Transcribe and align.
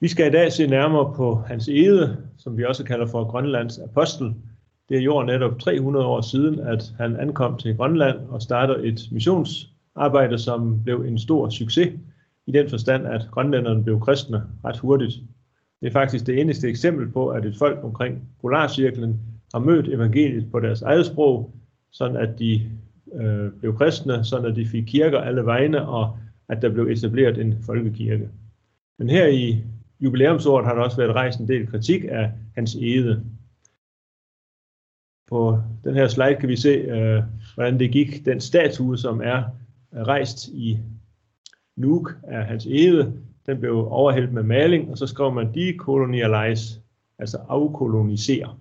Vi 0.00 0.08
skal 0.08 0.26
i 0.26 0.30
dag 0.30 0.52
se 0.52 0.66
nærmere 0.66 1.14
på 1.16 1.34
Hans 1.34 1.68
Ede, 1.68 2.16
som 2.38 2.56
vi 2.56 2.64
også 2.64 2.84
kalder 2.84 3.06
for 3.06 3.24
Grønlands 3.24 3.78
apostel. 3.78 4.34
Det 4.88 4.96
er 4.96 5.02
jo 5.02 5.22
netop 5.22 5.58
300 5.58 6.06
år 6.06 6.20
siden, 6.20 6.60
at 6.60 6.92
han 6.98 7.16
ankom 7.16 7.58
til 7.58 7.76
Grønland 7.76 8.18
og 8.28 8.42
startede 8.42 8.86
et 8.86 9.00
missionsarbejde, 9.12 10.38
som 10.38 10.84
blev 10.84 11.00
en 11.00 11.18
stor 11.18 11.48
succes, 11.48 11.92
i 12.46 12.52
den 12.52 12.70
forstand, 12.70 13.06
at 13.06 13.28
grønlænderne 13.30 13.84
blev 13.84 14.00
kristne 14.00 14.42
ret 14.64 14.78
hurtigt. 14.78 15.14
Det 15.80 15.88
er 15.88 15.92
faktisk 15.92 16.26
det 16.26 16.40
eneste 16.40 16.68
eksempel 16.68 17.10
på, 17.12 17.28
at 17.28 17.44
et 17.44 17.56
folk 17.58 17.78
omkring 17.84 18.28
Polarcirklen 18.40 19.20
har 19.54 19.58
mødt 19.58 19.88
evangeliet 19.88 20.50
på 20.50 20.60
deres 20.60 20.82
eget 20.82 21.06
sprog, 21.06 21.54
sådan 21.92 22.16
at 22.16 22.38
de 22.38 22.62
øh, 23.14 23.52
blev 23.60 23.76
kristne, 23.76 24.24
sådan 24.24 24.50
at 24.50 24.56
de 24.56 24.66
fik 24.66 24.84
kirker 24.86 25.18
alle 25.18 25.44
vegne, 25.44 25.88
og 25.88 26.16
at 26.48 26.62
der 26.62 26.68
blev 26.68 26.86
etableret 26.86 27.38
en 27.38 27.62
folkekirke. 27.62 28.28
Men 28.98 29.10
her 29.10 29.26
i 29.26 29.64
jubilæumsåret 30.00 30.66
har 30.66 30.74
der 30.74 30.82
også 30.82 30.96
været 30.96 31.14
rejst 31.14 31.40
en 31.40 31.48
del 31.48 31.66
kritik 31.66 32.04
af 32.08 32.30
hans 32.54 32.74
ede. 32.74 33.24
På 35.28 35.58
den 35.84 35.94
her 35.94 36.08
slide 36.08 36.36
kan 36.40 36.48
vi 36.48 36.56
se, 36.56 36.68
øh, 36.68 37.22
hvordan 37.54 37.78
det 37.78 37.92
gik. 37.92 38.26
Den 38.26 38.40
statue, 38.40 38.98
som 38.98 39.20
er 39.24 39.42
øh, 39.94 40.00
rejst 40.00 40.48
i 40.48 40.78
Nuuk 41.76 42.16
af 42.22 42.44
hans 42.44 42.66
ede, 42.66 43.12
den 43.46 43.60
blev 43.60 43.86
overhældt 43.90 44.32
med 44.32 44.42
maling, 44.42 44.90
og 44.90 44.98
så 44.98 45.06
skrev 45.06 45.32
man 45.32 45.54
decolonialize, 45.54 46.80
altså 47.18 47.38
afkolonisere. 47.48 48.56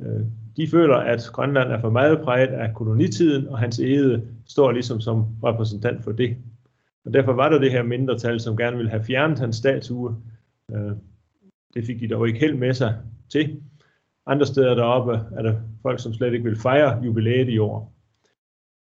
Øh, 0.00 0.20
de 0.56 0.68
føler, 0.68 0.96
at 0.96 1.30
Grønland 1.32 1.72
er 1.72 1.80
for 1.80 1.90
meget 1.90 2.20
præget 2.20 2.48
af 2.48 2.74
kolonitiden, 2.74 3.48
og 3.48 3.58
hans 3.58 3.78
ede 3.78 4.22
står 4.46 4.72
ligesom 4.72 5.00
som 5.00 5.26
repræsentant 5.44 6.04
for 6.04 6.12
det. 6.12 6.36
Og 7.04 7.12
derfor 7.12 7.32
var 7.32 7.48
der 7.48 7.58
det 7.58 7.72
her 7.72 7.82
mindretal, 7.82 8.40
som 8.40 8.56
gerne 8.56 8.76
ville 8.76 8.90
have 8.90 9.04
fjernet 9.04 9.38
hans 9.38 9.56
statue. 9.56 10.16
Øh, 10.72 10.92
det 11.74 11.86
fik 11.86 12.00
de 12.00 12.08
dog 12.08 12.28
ikke 12.28 12.40
helt 12.40 12.58
med 12.58 12.74
sig 12.74 12.96
til. 13.28 13.62
Andre 14.26 14.46
steder 14.46 14.74
deroppe 14.74 15.12
er 15.12 15.42
der 15.42 15.54
folk, 15.82 16.00
som 16.00 16.12
slet 16.12 16.32
ikke 16.32 16.44
vil 16.44 16.58
fejre 16.58 17.02
jubilæet 17.02 17.48
i 17.48 17.58
år. 17.58 17.92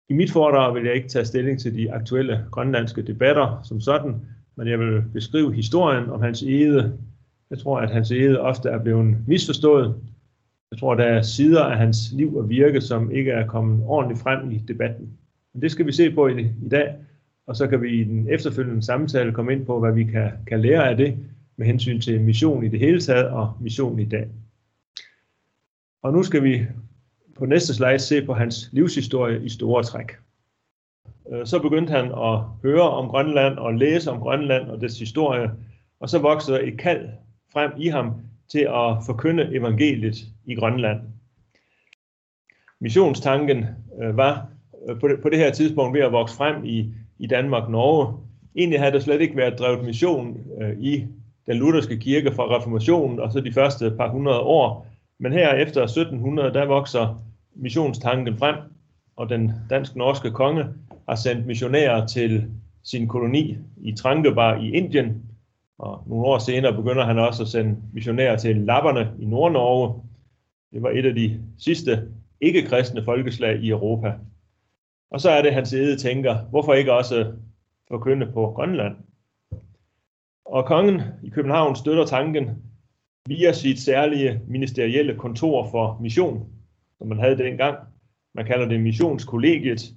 I 0.09 0.13
mit 0.13 0.31
foredrag 0.31 0.75
vil 0.75 0.85
jeg 0.85 0.95
ikke 0.95 1.09
tage 1.09 1.25
stilling 1.25 1.59
til 1.59 1.75
de 1.75 1.91
aktuelle 1.91 2.45
grønlandske 2.51 3.01
debatter 3.01 3.61
som 3.63 3.81
sådan, 3.81 4.15
men 4.55 4.67
jeg 4.67 4.79
vil 4.79 5.03
beskrive 5.13 5.53
historien 5.53 6.09
om 6.09 6.21
hans 6.21 6.43
ede. 6.43 6.97
Jeg 7.49 7.59
tror, 7.59 7.79
at 7.79 7.91
hans 7.91 8.11
ede 8.11 8.39
ofte 8.39 8.69
er 8.69 8.83
blevet 8.83 9.27
misforstået. 9.27 9.95
Jeg 10.71 10.79
tror, 10.79 10.95
der 10.95 11.03
er 11.03 11.21
sider 11.21 11.63
af 11.63 11.77
hans 11.77 11.97
liv 12.13 12.35
og 12.35 12.49
virke, 12.49 12.81
som 12.81 13.11
ikke 13.11 13.31
er 13.31 13.47
kommet 13.47 13.85
ordentligt 13.85 14.21
frem 14.21 14.51
i 14.51 14.57
debatten. 14.57 15.17
Men 15.53 15.61
det 15.61 15.71
skal 15.71 15.85
vi 15.85 15.91
se 15.91 16.11
på 16.11 16.27
i, 16.27 16.41
i 16.41 16.69
dag, 16.71 16.95
og 17.49 17.55
så 17.55 17.67
kan 17.67 17.81
vi 17.81 18.01
i 18.01 18.03
den 18.03 18.27
efterfølgende 18.29 18.83
samtale 18.83 19.31
komme 19.31 19.53
ind 19.53 19.65
på, 19.65 19.79
hvad 19.79 19.91
vi 19.91 20.03
kan, 20.03 20.31
kan 20.47 20.61
lære 20.61 20.89
af 20.89 20.97
det 20.97 21.17
med 21.57 21.67
hensyn 21.67 22.01
til 22.01 22.21
mission 22.21 22.63
i 22.63 22.67
det 22.67 22.79
hele 22.79 23.01
taget 23.01 23.27
og 23.27 23.53
mission 23.61 23.99
i 23.99 24.05
dag. 24.05 24.27
Og 26.03 26.13
nu 26.13 26.23
skal 26.23 26.43
vi 26.43 26.65
på 27.37 27.45
næste 27.45 27.73
slide 27.73 27.99
se 27.99 28.25
på 28.25 28.33
hans 28.33 28.69
livshistorie 28.71 29.43
i 29.45 29.49
store 29.49 29.83
træk. 29.83 30.11
Øh, 31.31 31.45
så 31.45 31.59
begyndte 31.59 31.91
han 31.91 32.05
at 32.05 32.39
høre 32.63 32.89
om 32.89 33.09
Grønland 33.09 33.57
og 33.57 33.73
læse 33.73 34.11
om 34.11 34.19
Grønland 34.19 34.69
og 34.69 34.81
dets 34.81 34.99
historie, 34.99 35.51
og 35.99 36.09
så 36.09 36.19
voksede 36.19 36.63
et 36.63 36.79
kald 36.79 37.09
frem 37.53 37.71
i 37.77 37.87
ham 37.87 38.13
til 38.51 38.59
at 38.59 38.97
forkynde 39.05 39.55
evangeliet 39.55 40.17
i 40.45 40.55
Grønland. 40.55 40.99
Missionstanken 42.79 43.65
øh, 44.01 44.17
var 44.17 44.47
øh, 44.89 44.99
på 44.99 45.09
på 45.21 45.29
det 45.29 45.37
her 45.37 45.51
tidspunkt 45.51 45.93
ved 45.93 46.01
at 46.01 46.11
vokse 46.11 46.35
frem 46.35 46.65
i, 46.65 46.93
i 47.19 47.27
Danmark-Norge. 47.27 48.13
Egentlig 48.55 48.79
havde 48.79 48.91
der 48.91 48.99
slet 48.99 49.21
ikke 49.21 49.37
været 49.37 49.59
drevet 49.59 49.85
mission 49.85 50.37
øh, 50.61 50.79
i 50.79 51.05
den 51.47 51.57
lutherske 51.57 51.97
kirke 51.97 52.31
fra 52.31 52.57
reformationen 52.57 53.19
og 53.19 53.31
så 53.31 53.39
de 53.39 53.53
første 53.53 53.91
par 53.91 54.09
hundrede 54.09 54.39
år. 54.39 54.87
Men 55.19 55.31
her 55.33 55.53
efter 55.53 55.83
1700, 55.83 56.53
der 56.53 56.65
vokser 56.65 57.23
missionstanken 57.55 58.37
frem, 58.37 58.55
og 59.15 59.29
den 59.29 59.51
dansk-norske 59.69 60.31
konge 60.31 60.65
har 61.09 61.15
sendt 61.15 61.45
missionærer 61.45 62.07
til 62.07 62.45
sin 62.83 63.07
koloni 63.07 63.57
i 63.77 63.91
Trankebar 63.95 64.61
i 64.61 64.71
Indien, 64.71 65.23
og 65.79 66.03
nogle 66.07 66.25
år 66.25 66.37
senere 66.37 66.73
begynder 66.73 67.05
han 67.05 67.19
også 67.19 67.43
at 67.43 67.49
sende 67.49 67.77
missionærer 67.93 68.37
til 68.37 68.57
Lapperne 68.57 69.11
i 69.19 69.25
Nord-Norge. 69.25 70.01
Det 70.73 70.83
var 70.83 70.89
et 70.89 71.05
af 71.05 71.15
de 71.15 71.39
sidste 71.57 72.01
ikke-kristne 72.41 73.03
folkeslag 73.03 73.63
i 73.63 73.69
Europa. 73.69 74.13
Og 75.11 75.21
så 75.21 75.29
er 75.29 75.41
det, 75.41 75.53
hans 75.53 75.73
ede 75.73 75.97
tænker, 75.97 76.37
hvorfor 76.37 76.73
ikke 76.73 76.93
også 76.93 77.33
forkynde 77.87 78.31
på 78.33 78.51
Grønland? 78.55 78.95
Og 80.45 80.65
kongen 80.65 81.01
i 81.23 81.29
København 81.29 81.75
støtter 81.75 82.05
tanken 82.05 82.49
via 83.27 83.51
sit 83.51 83.79
særlige 83.79 84.41
ministerielle 84.47 85.15
kontor 85.15 85.71
for 85.71 85.97
mission, 86.01 86.49
som 86.97 87.07
man 87.07 87.19
havde 87.19 87.37
dengang. 87.37 87.77
Man 88.35 88.45
kalder 88.45 88.67
det 88.67 88.79
missionskollegiet. 88.79 89.93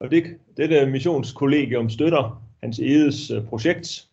Og 0.00 0.10
det, 0.10 0.24
dette 0.56 0.86
missionskollegium 0.86 1.90
støtter 1.90 2.42
hans 2.62 2.78
edes 2.78 3.30
øh, 3.30 3.44
projekt. 3.44 4.08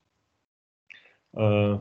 Uh, 1.34 1.80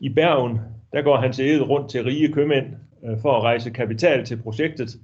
I 0.00 0.08
Bergen, 0.08 0.58
der 0.92 1.02
går 1.02 1.16
hans 1.16 1.38
ede 1.38 1.62
rundt 1.62 1.90
til 1.90 2.04
rige 2.04 2.32
købmænd 2.32 2.66
uh, 3.02 3.20
for 3.20 3.36
at 3.36 3.42
rejse 3.42 3.70
kapital 3.70 4.24
til 4.24 4.42
projektet. 4.42 5.00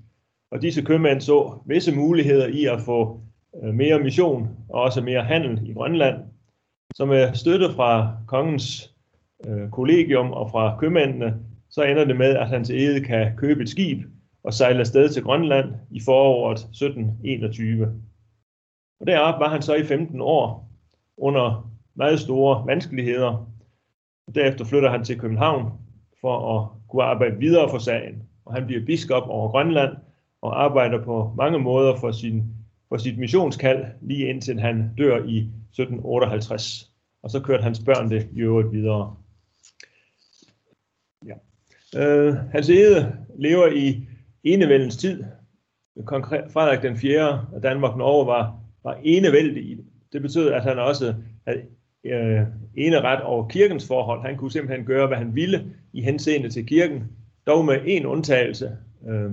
Og 0.51 0.63
disse 0.63 0.83
købmænd 0.83 1.21
så 1.21 1.59
visse 1.67 1.95
muligheder 1.97 2.47
i 2.47 2.65
at 2.65 2.81
få 2.81 3.21
øh, 3.63 3.75
mere 3.75 3.99
mission 3.99 4.49
og 4.69 4.83
også 4.83 5.01
mere 5.01 5.25
handel 5.25 5.69
i 5.69 5.73
Grønland. 5.73 6.17
Så 6.95 7.05
med 7.05 7.35
støtte 7.35 7.67
fra 7.77 8.17
kongens 8.27 8.95
øh, 9.47 9.71
kollegium 9.71 10.31
og 10.33 10.51
fra 10.51 10.77
købmændene, 10.81 11.35
så 11.71 11.83
ender 11.83 12.05
det 12.05 12.17
med, 12.17 12.37
at 12.37 12.49
hans 12.49 12.71
æde 12.71 13.05
kan 13.05 13.37
købe 13.37 13.63
et 13.63 13.69
skib 13.69 13.99
og 14.43 14.55
sejle 14.55 14.81
afsted 14.81 15.09
til 15.09 15.23
Grønland 15.23 15.75
i 15.91 16.01
foråret 16.05 16.59
1721. 16.59 18.03
Og 19.01 19.07
deroppe 19.07 19.41
var 19.41 19.49
han 19.49 19.63
så 19.63 19.75
i 19.75 19.85
15 19.85 20.21
år 20.21 20.71
under 21.17 21.71
meget 21.95 22.21
store 22.21 22.67
vanskeligheder. 22.67 23.51
Derefter 24.35 24.65
flytter 24.65 24.91
han 24.91 25.05
til 25.05 25.19
København 25.19 25.73
for 26.21 26.59
at 26.59 26.69
kunne 26.89 27.03
arbejde 27.03 27.39
videre 27.39 27.71
for 27.71 27.79
sagen. 27.79 28.23
Og 28.45 28.55
han 28.55 28.67
bliver 28.67 28.85
biskop 28.87 29.29
over 29.29 29.51
Grønland 29.51 29.97
og 30.43 30.65
arbejder 30.65 31.05
på 31.05 31.35
mange 31.37 31.59
måder 31.59 31.97
for, 31.97 32.13
sin, 32.13 32.45
for 32.89 32.97
sit 32.97 33.19
missionskald, 33.19 33.85
lige 34.01 34.29
indtil 34.29 34.61
han 34.61 34.95
dør 34.99 35.17
i 35.17 35.39
1758. 35.39 36.93
Og 37.23 37.31
så 37.31 37.41
kørte 37.41 37.63
hans 37.63 37.81
børn 37.81 38.11
det 38.11 38.29
i 38.33 38.41
øvrigt 38.41 38.73
videre. 38.73 39.17
Ja. 41.27 41.35
Øh, 41.97 42.35
Hans 42.35 42.69
Ede 42.69 43.17
lever 43.39 43.67
i 43.67 44.07
enevældens 44.45 44.97
tid. 44.97 45.25
Konkret, 46.05 46.45
Frederik 46.53 46.83
den 46.83 46.97
4. 46.97 47.47
af 47.55 47.63
Danmark-Norge 47.63 48.27
var, 48.27 48.61
var 48.85 49.01
enevældig. 49.03 49.79
Det 50.13 50.23
betød, 50.23 50.53
at 50.53 50.63
han 50.63 50.79
også 50.79 51.15
havde 51.47 51.63
øh, 52.05 52.47
eneret 52.75 53.23
over 53.23 53.49
kirkens 53.49 53.87
forhold. 53.87 54.23
Han 54.27 54.37
kunne 54.37 54.53
simpelthen 54.53 54.87
gøre, 54.87 55.07
hvad 55.07 55.17
han 55.17 55.35
ville 55.35 55.75
i 55.93 56.03
henseende 56.03 56.51
til 56.51 56.67
kirken, 56.67 57.05
dog 57.47 57.65
med 57.65 57.81
en 57.87 58.07
undtagelse. 58.07 58.77
Øh, 59.09 59.33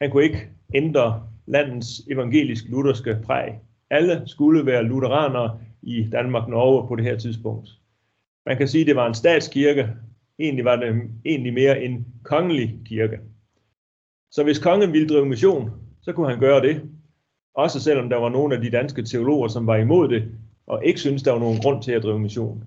han 0.00 0.10
kunne 0.10 0.24
ikke 0.24 0.48
ændre 0.74 1.22
landets 1.46 2.02
evangelisk-lutherske 2.10 3.18
præg. 3.24 3.54
Alle 3.90 4.22
skulle 4.26 4.66
være 4.66 4.84
lutheranere 4.84 5.58
i 5.82 6.08
Danmark-Norge 6.12 6.88
på 6.88 6.96
det 6.96 7.04
her 7.04 7.18
tidspunkt. 7.18 7.68
Man 8.46 8.56
kan 8.56 8.68
sige, 8.68 8.80
at 8.80 8.86
det 8.86 8.96
var 8.96 9.06
en 9.06 9.14
statskirke. 9.14 9.88
Egentlig 10.38 10.64
var 10.64 10.76
det 10.76 11.02
egentlig 11.24 11.52
mere 11.52 11.82
en 11.82 12.06
kongelig 12.22 12.80
kirke. 12.86 13.18
Så 14.30 14.44
hvis 14.44 14.58
kongen 14.58 14.92
ville 14.92 15.08
drive 15.08 15.26
mission, 15.26 15.70
så 16.02 16.12
kunne 16.12 16.30
han 16.30 16.40
gøre 16.40 16.60
det. 16.60 16.82
Også 17.54 17.80
selvom 17.80 18.08
der 18.08 18.16
var 18.16 18.28
nogle 18.28 18.54
af 18.54 18.60
de 18.60 18.70
danske 18.70 19.02
teologer, 19.02 19.48
som 19.48 19.66
var 19.66 19.76
imod 19.76 20.08
det, 20.08 20.24
og 20.66 20.84
ikke 20.84 21.00
syntes, 21.00 21.22
der 21.22 21.32
var 21.32 21.38
nogen 21.38 21.60
grund 21.60 21.82
til 21.82 21.92
at 21.92 22.02
drive 22.02 22.18
mission. 22.18 22.64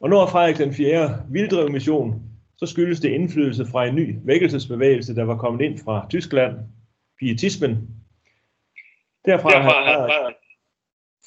Og 0.00 0.10
når 0.10 0.26
Frederik 0.26 0.58
den 0.58 0.72
4. 0.72 1.22
ville 1.30 1.48
drive 1.48 1.68
mission, 1.68 2.22
så 2.62 2.66
skyldes 2.66 3.00
det 3.00 3.08
indflydelse 3.08 3.66
fra 3.66 3.86
en 3.86 3.94
ny 3.94 4.18
vækkelsesbevægelse, 4.24 5.14
der 5.14 5.24
var 5.24 5.36
kommet 5.38 5.64
ind 5.64 5.78
fra 5.78 6.06
Tyskland, 6.10 6.56
pietismen. 7.18 7.70
Derfra, 9.24 9.50
Derfra 9.50 9.84
har 9.84 10.08
Frederik 10.08 10.34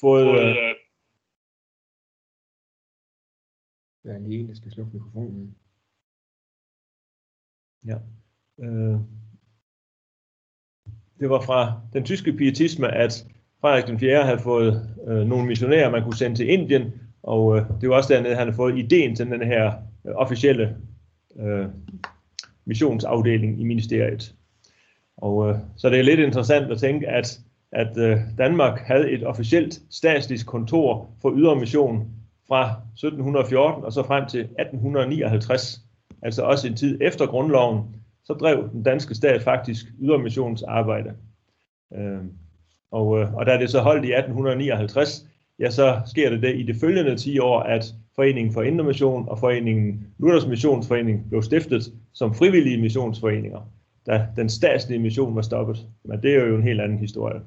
fået... 0.00 0.26
fået 0.26 0.48
øh, 0.48 0.74
der 4.02 4.14
er 4.14 4.18
lige 4.18 4.40
en, 4.40 4.48
der 4.48 4.54
skal 4.54 4.72
slukke 4.72 4.92
mikrofonen. 4.92 5.56
Ja. 7.86 7.98
Øh, 8.64 9.00
det 11.20 11.30
var 11.30 11.40
fra 11.40 11.80
den 11.92 12.04
tyske 12.04 12.32
pietisme, 12.32 12.88
at 12.88 13.26
Frederik 13.60 13.86
den 13.86 13.98
4. 13.98 14.24
havde 14.24 14.38
fået 14.38 14.96
øh, 15.06 15.26
nogle 15.26 15.46
missionærer, 15.46 15.90
man 15.90 16.02
kunne 16.02 16.16
sende 16.16 16.36
til 16.36 16.48
Indien, 16.48 16.92
og 17.22 17.56
øh, 17.56 17.80
det 17.80 17.88
var 17.88 17.96
også 17.96 18.14
dernede, 18.14 18.34
han 18.34 18.46
havde 18.46 18.56
fået 18.56 18.78
ideen 18.78 19.16
til 19.16 19.26
den 19.26 19.42
her 19.42 19.72
øh, 20.06 20.14
officielle 20.14 20.76
øh, 21.40 21.66
missionsafdeling 22.64 23.60
i 23.60 23.64
ministeriet. 23.64 24.34
Og 25.16 25.48
øh, 25.48 25.58
så 25.76 25.90
det 25.90 25.98
er 25.98 26.02
lidt 26.02 26.20
interessant 26.20 26.72
at 26.72 26.78
tænke, 26.78 27.08
at, 27.08 27.40
at 27.72 27.98
øh, 27.98 28.18
Danmark 28.38 28.78
havde 28.80 29.10
et 29.10 29.26
officielt 29.26 29.80
statsligt 29.90 30.46
kontor 30.46 31.10
for 31.22 31.32
ydre 31.36 31.56
mission 31.56 32.08
fra 32.48 32.70
1714 32.94 33.84
og 33.84 33.92
så 33.92 34.02
frem 34.02 34.26
til 34.26 34.40
1859, 34.40 35.80
altså 36.22 36.42
også 36.42 36.68
en 36.68 36.76
tid 36.76 36.98
efter 37.00 37.26
grundloven, 37.26 37.96
så 38.24 38.32
drev 38.32 38.70
den 38.72 38.82
danske 38.82 39.14
stat 39.14 39.42
faktisk 39.42 39.86
ydermissionsarbejde. 40.00 41.12
Øh, 41.94 42.18
og, 42.90 43.18
øh, 43.18 43.34
og 43.34 43.46
da 43.46 43.58
det 43.58 43.70
så 43.70 43.80
holdt 43.80 44.04
i 44.04 44.12
1859, 44.12 45.26
ja, 45.58 45.70
så 45.70 46.00
sker 46.06 46.30
det 46.30 46.42
det 46.42 46.56
i 46.56 46.62
de 46.62 46.74
følgende 46.80 47.16
10 47.16 47.38
år, 47.38 47.60
at 47.60 47.94
Foreningen 48.16 48.52
for 48.52 48.62
Indre 48.62 48.84
Mission 48.84 49.28
og 49.28 49.38
Foreningen 49.38 50.06
Luthers 50.18 50.46
Missionsforening 50.46 51.28
blev 51.28 51.42
stiftet 51.42 51.92
som 52.12 52.34
frivillige 52.34 52.80
missionsforeninger, 52.80 53.72
da 54.06 54.26
den 54.36 54.48
statslige 54.48 54.98
mission 54.98 55.36
var 55.36 55.42
stoppet. 55.42 55.86
Men 56.04 56.22
det 56.22 56.34
er 56.34 56.44
jo 56.44 56.56
en 56.56 56.62
helt 56.62 56.80
anden 56.80 56.98
historie. 56.98 57.40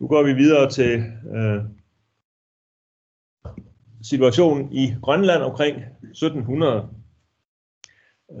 Nu 0.00 0.06
går 0.06 0.22
vi 0.22 0.32
videre 0.32 0.70
til 0.70 1.04
øh, 1.34 1.62
situationen 4.02 4.72
i 4.72 4.94
Grønland 5.02 5.42
omkring 5.42 5.76
1700. 6.02 6.88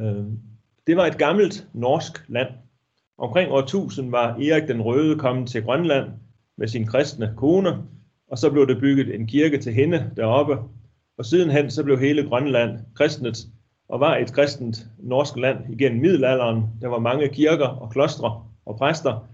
Øh, 0.00 0.24
det 0.86 0.96
var 0.96 1.06
et 1.06 1.18
gammelt 1.18 1.68
norsk 1.74 2.24
land. 2.28 2.48
Omkring 3.18 3.50
år 3.50 3.58
1000 3.58 4.10
var 4.10 4.28
Erik 4.28 4.68
den 4.68 4.82
Røde 4.82 5.18
kommet 5.18 5.48
til 5.48 5.62
Grønland 5.62 6.10
med 6.56 6.68
sin 6.68 6.86
kristne 6.86 7.34
kone, 7.36 7.82
og 8.28 8.38
så 8.38 8.50
blev 8.50 8.68
der 8.68 8.80
bygget 8.80 9.14
en 9.14 9.26
kirke 9.26 9.58
til 9.58 9.72
hende 9.72 10.10
deroppe, 10.16 10.58
og 11.18 11.24
sidenhen 11.24 11.70
så 11.70 11.84
blev 11.84 11.98
hele 11.98 12.28
Grønland 12.28 12.78
kristnet, 12.94 13.36
og 13.88 14.00
var 14.00 14.16
et 14.16 14.32
kristent 14.32 14.76
norsk 14.98 15.36
land 15.36 15.58
igennem 15.72 16.00
middelalderen. 16.00 16.62
Der 16.80 16.88
var 16.88 16.98
mange 16.98 17.28
kirker 17.28 17.66
og 17.66 17.90
klostre 17.90 18.44
og 18.66 18.76
præster, 18.78 19.28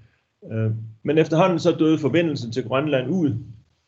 øh, 0.53 0.71
men 1.03 1.19
efterhånden 1.19 1.59
så 1.59 1.73
døde 1.73 1.99
forbindelsen 1.99 2.53
til 2.53 2.65
Grønland 2.65 3.11
ud, 3.11 3.37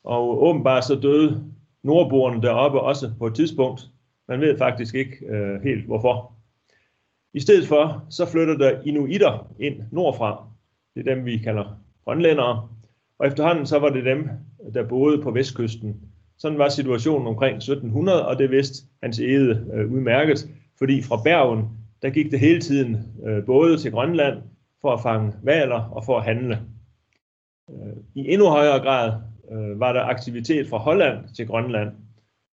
og 0.04 0.42
åbenbart 0.42 0.84
så 0.84 0.94
døde 0.94 1.44
nordboerne 1.82 2.42
deroppe 2.42 2.80
også 2.80 3.12
på 3.18 3.26
et 3.26 3.34
tidspunkt. 3.34 3.82
Man 4.28 4.40
ved 4.40 4.58
faktisk 4.58 4.94
ikke 4.94 5.26
øh, 5.26 5.62
helt 5.62 5.86
hvorfor. 5.86 6.32
I 7.34 7.40
stedet 7.40 7.68
for, 7.68 8.04
så 8.10 8.26
flytter 8.26 8.56
der 8.56 8.80
inuitter 8.84 9.52
ind 9.58 9.82
nordfra. 9.90 10.44
Det 10.94 11.08
er 11.08 11.14
dem, 11.14 11.24
vi 11.24 11.38
kalder 11.38 11.78
grønlændere. 12.04 12.68
Og 13.18 13.26
efterhånden 13.26 13.66
så 13.66 13.78
var 13.78 13.88
det 13.88 14.04
dem, 14.04 14.28
der 14.74 14.88
boede 14.88 15.22
på 15.22 15.30
vestkysten. 15.30 16.11
Sådan 16.38 16.58
var 16.58 16.69
situationen 16.69 17.29
omkring 17.29 17.56
1700, 17.56 18.26
og 18.26 18.38
det 18.38 18.50
vidste 18.50 18.87
Hans 19.02 19.19
Ede 19.19 19.67
øh, 19.75 19.93
udmærket, 19.93 20.49
fordi 20.79 21.02
fra 21.02 21.20
Bergen, 21.25 21.69
der 22.02 22.11
gik 22.11 22.31
det 22.31 22.40
hele 22.40 22.61
tiden 22.61 22.96
øh, 23.26 23.44
både 23.44 23.79
til 23.79 23.93
Grønland 23.93 24.43
for 24.81 24.93
at 24.93 25.02
fange 25.02 25.32
valer 25.43 25.81
og 25.81 26.05
for 26.05 26.19
at 26.19 26.25
handle. 26.25 26.58
Øh, 27.70 27.96
I 28.14 28.32
endnu 28.32 28.49
højere 28.49 28.81
grad 28.81 29.12
øh, 29.52 29.81
var 29.81 29.93
der 29.93 30.02
aktivitet 30.02 30.69
fra 30.69 30.79
Holland 30.79 31.34
til 31.37 31.46
Grønland. 31.46 31.93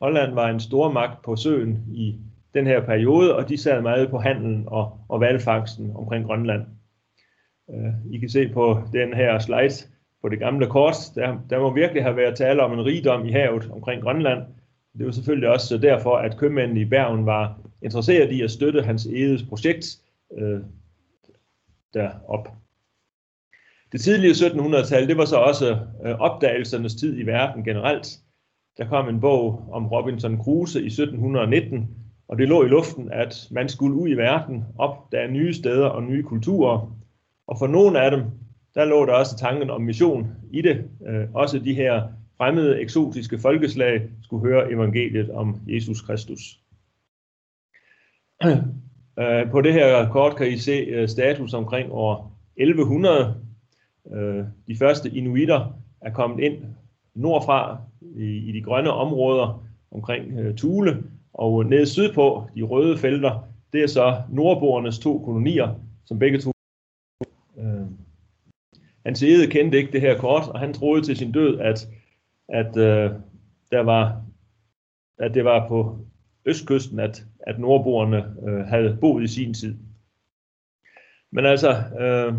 Holland 0.00 0.34
var 0.34 0.48
en 0.48 0.60
stor 0.60 0.92
magt 0.92 1.24
på 1.24 1.36
søen 1.36 1.84
i 1.92 2.20
den 2.54 2.66
her 2.66 2.84
periode, 2.84 3.36
og 3.36 3.48
de 3.48 3.58
sad 3.58 3.82
meget 3.82 4.10
på 4.10 4.18
handelen 4.18 4.64
og, 4.66 5.00
og 5.08 5.20
valfangsten 5.20 5.92
omkring 5.96 6.26
Grønland. 6.26 6.62
Øh, 7.70 8.12
I 8.12 8.18
kan 8.18 8.28
se 8.28 8.48
på 8.48 8.80
den 8.92 9.14
her 9.14 9.38
slide 9.38 9.88
på 10.22 10.28
det 10.28 10.38
gamle 10.38 10.66
kort, 10.66 10.94
der, 11.14 11.38
der 11.50 11.60
må 11.60 11.74
virkelig 11.74 12.02
have 12.02 12.16
været 12.16 12.36
tale 12.36 12.62
om 12.62 12.72
en 12.72 12.84
rigdom 12.84 13.26
i 13.26 13.32
havet 13.32 13.70
omkring 13.70 14.02
Grønland. 14.02 14.42
Det 14.98 15.06
var 15.06 15.12
selvfølgelig 15.12 15.48
også 15.48 15.78
derfor, 15.78 16.16
at 16.16 16.36
købmændene 16.36 16.80
i 16.80 16.84
Bergen 16.84 17.26
var 17.26 17.58
interesseret 17.82 18.32
i 18.32 18.42
at 18.42 18.50
støtte 18.50 18.82
hans 18.82 19.06
edes 19.06 19.42
projekt 19.42 19.86
øh, 20.38 20.60
derop. 21.94 22.48
Det 23.92 24.00
tidlige 24.00 24.32
1700-tal, 24.32 25.08
det 25.08 25.16
var 25.16 25.24
så 25.24 25.36
også 25.36 25.78
øh, 26.04 26.20
opdagelsernes 26.20 26.94
tid 26.94 27.18
i 27.18 27.26
verden 27.26 27.64
generelt. 27.64 28.08
Der 28.78 28.88
kom 28.88 29.08
en 29.08 29.20
bog 29.20 29.68
om 29.72 29.86
Robinson 29.86 30.38
Crusoe 30.38 30.82
i 30.82 30.86
1719, 30.86 31.88
og 32.28 32.38
det 32.38 32.48
lå 32.48 32.64
i 32.64 32.68
luften, 32.68 33.12
at 33.12 33.48
man 33.50 33.68
skulle 33.68 33.96
ud 33.96 34.08
i 34.08 34.14
verden, 34.14 34.64
opdage 34.78 35.32
nye 35.32 35.54
steder 35.54 35.86
og 35.86 36.02
nye 36.02 36.22
kulturer. 36.22 36.92
Og 37.46 37.58
for 37.58 37.66
nogle 37.66 38.00
af 38.00 38.10
dem, 38.10 38.22
der 38.78 38.84
lå 38.84 39.06
der 39.06 39.12
også 39.12 39.36
tanken 39.36 39.70
om 39.70 39.80
mission 39.82 40.26
i 40.52 40.62
det. 40.62 40.84
Øh, 41.08 41.26
også 41.34 41.58
de 41.58 41.74
her 41.74 42.02
fremmede, 42.36 42.80
eksotiske 42.80 43.38
folkeslag 43.38 44.02
skulle 44.22 44.48
høre 44.48 44.72
evangeliet 44.72 45.30
om 45.30 45.56
Jesus 45.66 46.00
Kristus. 46.00 46.40
Øh, 49.20 49.50
på 49.50 49.60
det 49.60 49.72
her 49.72 50.08
kort 50.10 50.36
kan 50.36 50.48
I 50.48 50.56
se 50.56 50.72
øh, 50.72 51.08
status 51.08 51.54
omkring 51.54 51.92
år 51.92 52.38
1100. 52.56 53.34
Øh, 54.14 54.44
de 54.68 54.76
første 54.78 55.10
inuitter 55.10 55.80
er 56.00 56.12
kommet 56.12 56.44
ind 56.44 56.64
nordfra 57.14 57.78
i, 58.16 58.24
i 58.24 58.52
de 58.52 58.62
grønne 58.62 58.90
områder 58.90 59.64
omkring 59.90 60.38
øh, 60.38 60.56
Thule, 60.56 61.02
og 61.34 61.66
nede 61.66 61.86
sydpå, 61.86 62.44
de 62.54 62.62
røde 62.62 62.98
felter, 62.98 63.48
det 63.72 63.82
er 63.82 63.86
så 63.86 64.16
nordboernes 64.30 64.98
to 64.98 65.18
kolonier, 65.18 65.74
som 66.06 66.18
begge 66.18 66.38
to. 66.38 66.52
Hans 69.08 69.22
æde 69.22 69.46
kendte 69.46 69.78
ikke 69.78 69.92
det 69.92 70.00
her 70.00 70.18
kort, 70.18 70.48
og 70.48 70.60
han 70.60 70.74
troede 70.74 71.02
til 71.02 71.16
sin 71.16 71.32
død, 71.32 71.58
at, 71.58 71.88
at, 72.48 72.76
øh, 72.76 73.10
der 73.72 73.80
var, 73.80 74.22
at 75.18 75.34
det 75.34 75.44
var 75.44 75.68
på 75.68 75.98
østkysten, 76.44 77.00
at, 77.00 77.24
at 77.40 77.58
nordboerne 77.58 78.34
øh, 78.48 78.66
havde 78.66 78.98
boet 79.00 79.24
i 79.24 79.26
sin 79.26 79.54
tid. 79.54 79.76
Men 81.32 81.46
altså, 81.46 81.70
øh, 82.00 82.34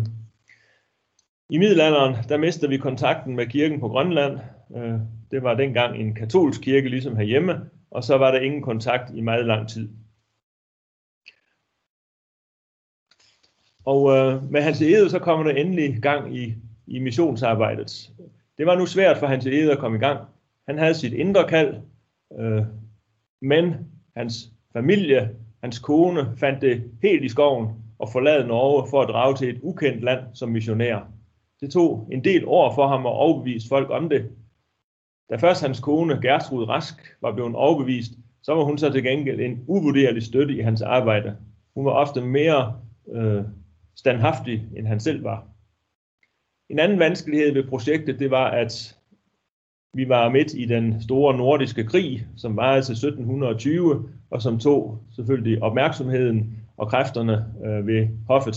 i 1.50 1.58
middelalderen, 1.58 2.16
der 2.28 2.36
mistede 2.36 2.70
vi 2.70 2.76
kontakten 2.76 3.36
med 3.36 3.46
kirken 3.46 3.80
på 3.80 3.88
Grønland. 3.88 4.38
Øh, 4.76 5.00
det 5.30 5.42
var 5.42 5.54
dengang 5.54 5.96
en 5.96 6.14
katolsk 6.14 6.60
kirke, 6.60 6.88
ligesom 6.88 7.16
herhjemme, 7.16 7.60
og 7.90 8.04
så 8.04 8.18
var 8.18 8.30
der 8.30 8.40
ingen 8.40 8.62
kontakt 8.62 9.10
i 9.14 9.20
meget 9.20 9.46
lang 9.46 9.68
tid. 9.68 9.88
Og 13.84 14.16
øh, 14.16 14.50
med 14.50 14.62
Hans 14.62 14.82
Ede, 14.82 15.10
så 15.10 15.18
kommer 15.18 15.44
der 15.44 15.52
endelig 15.52 16.02
gang 16.02 16.36
i, 16.36 16.54
i 16.86 16.98
missionsarbejdet. 16.98 18.10
Det 18.58 18.66
var 18.66 18.78
nu 18.78 18.86
svært 18.86 19.18
for 19.18 19.26
Hans 19.26 19.46
Ede 19.46 19.72
at 19.72 19.78
komme 19.78 19.96
i 19.96 20.00
gang. 20.00 20.20
Han 20.68 20.78
havde 20.78 20.94
sit 20.94 21.12
indre 21.12 21.48
kald, 21.48 21.74
øh, 22.38 22.62
men 23.42 23.74
hans 24.16 24.50
familie, 24.72 25.30
hans 25.62 25.78
kone, 25.78 26.36
fandt 26.36 26.62
det 26.62 26.82
helt 27.02 27.24
i 27.24 27.28
skoven 27.28 27.68
og 27.98 28.08
forlade 28.12 28.46
Norge 28.46 28.86
for 28.90 29.02
at 29.02 29.08
drage 29.08 29.36
til 29.36 29.48
et 29.48 29.60
ukendt 29.62 30.04
land 30.04 30.20
som 30.34 30.48
missionær. 30.48 31.08
Det 31.60 31.70
tog 31.70 32.08
en 32.12 32.24
del 32.24 32.44
år 32.46 32.74
for 32.74 32.86
ham 32.86 33.06
at 33.06 33.12
overbevise 33.12 33.68
folk 33.68 33.90
om 33.90 34.08
det. 34.08 34.30
Da 35.30 35.36
først 35.36 35.62
hans 35.62 35.80
kone, 35.80 36.20
Gertrud 36.22 36.68
Rask, 36.68 37.16
var 37.20 37.32
blevet 37.32 37.54
overbevist, 37.54 38.12
så 38.42 38.54
var 38.54 38.64
hun 38.64 38.78
så 38.78 38.92
til 38.92 39.02
gengæld 39.02 39.40
en 39.40 39.64
uvurderlig 39.66 40.22
støtte 40.22 40.54
i 40.54 40.60
hans 40.60 40.82
arbejde. 40.82 41.36
Hun 41.74 41.84
var 41.84 41.90
ofte 41.90 42.20
mere 42.20 42.80
øh, 43.12 43.42
standhaftig, 43.96 44.68
end 44.76 44.86
han 44.86 45.00
selv 45.00 45.24
var. 45.24 45.46
En 46.68 46.78
anden 46.78 46.98
vanskelighed 46.98 47.52
ved 47.52 47.68
projektet, 47.68 48.18
det 48.18 48.30
var, 48.30 48.50
at 48.50 48.96
vi 49.94 50.08
var 50.08 50.28
midt 50.28 50.54
i 50.54 50.64
den 50.64 51.02
store 51.02 51.36
nordiske 51.36 51.84
krig, 51.84 52.26
som 52.36 52.56
var 52.56 52.80
til 52.80 52.92
1720, 52.92 54.08
og 54.30 54.42
som 54.42 54.58
tog 54.58 54.98
selvfølgelig 55.16 55.62
opmærksomheden 55.62 56.56
og 56.76 56.88
kræfterne 56.88 57.46
øh, 57.64 57.86
ved 57.86 58.08
hoffet. 58.26 58.56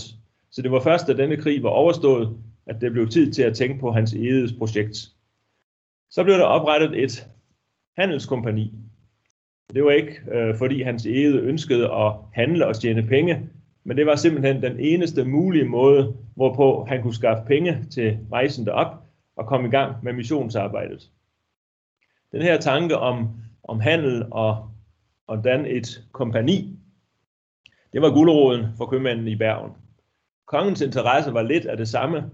Så 0.50 0.62
det 0.62 0.70
var 0.70 0.80
først, 0.80 1.06
da 1.06 1.12
denne 1.12 1.36
krig 1.36 1.62
var 1.62 1.68
overstået, 1.68 2.36
at 2.66 2.80
det 2.80 2.92
blev 2.92 3.08
tid 3.08 3.32
til 3.32 3.42
at 3.42 3.56
tænke 3.56 3.80
på 3.80 3.92
hans 3.92 4.12
edes 4.12 4.52
projekt. 4.52 4.96
Så 6.10 6.24
blev 6.24 6.36
der 6.36 6.44
oprettet 6.44 7.02
et 7.02 7.28
handelskompani. 7.98 8.74
Det 9.74 9.84
var 9.84 9.90
ikke, 9.90 10.20
øh, 10.32 10.58
fordi 10.58 10.82
hans 10.82 11.06
Ede 11.06 11.38
ønskede 11.38 11.92
at 11.92 12.12
handle 12.32 12.66
og 12.66 12.80
tjene 12.80 13.02
penge, 13.02 13.48
men 13.84 13.96
det 13.96 14.06
var 14.06 14.16
simpelthen 14.16 14.62
den 14.62 14.80
eneste 14.80 15.24
mulige 15.24 15.64
måde, 15.64 16.16
hvorpå 16.34 16.84
han 16.88 17.02
kunne 17.02 17.14
skaffe 17.14 17.44
penge 17.46 17.84
til 17.90 18.18
rejsen 18.32 18.66
derop 18.66 19.04
og 19.36 19.46
komme 19.46 19.68
i 19.68 19.70
gang 19.70 19.96
med 20.02 20.12
missionsarbejdet. 20.12 21.10
Den 22.32 22.42
her 22.42 22.60
tanke 22.60 22.96
om, 22.96 23.28
om 23.64 23.80
handel 23.80 24.24
og, 24.30 24.70
og 25.26 25.44
dan 25.44 25.66
et 25.66 26.04
kompani, 26.12 26.78
det 27.92 28.02
var 28.02 28.14
guldråden 28.14 28.66
for 28.76 28.86
købmanden 28.86 29.28
i 29.28 29.36
Bergen. 29.36 29.72
Kongens 30.46 30.80
interesse 30.80 31.34
var 31.34 31.42
lidt 31.42 31.66
af 31.66 31.76
det 31.76 31.88
samme. 31.88 32.30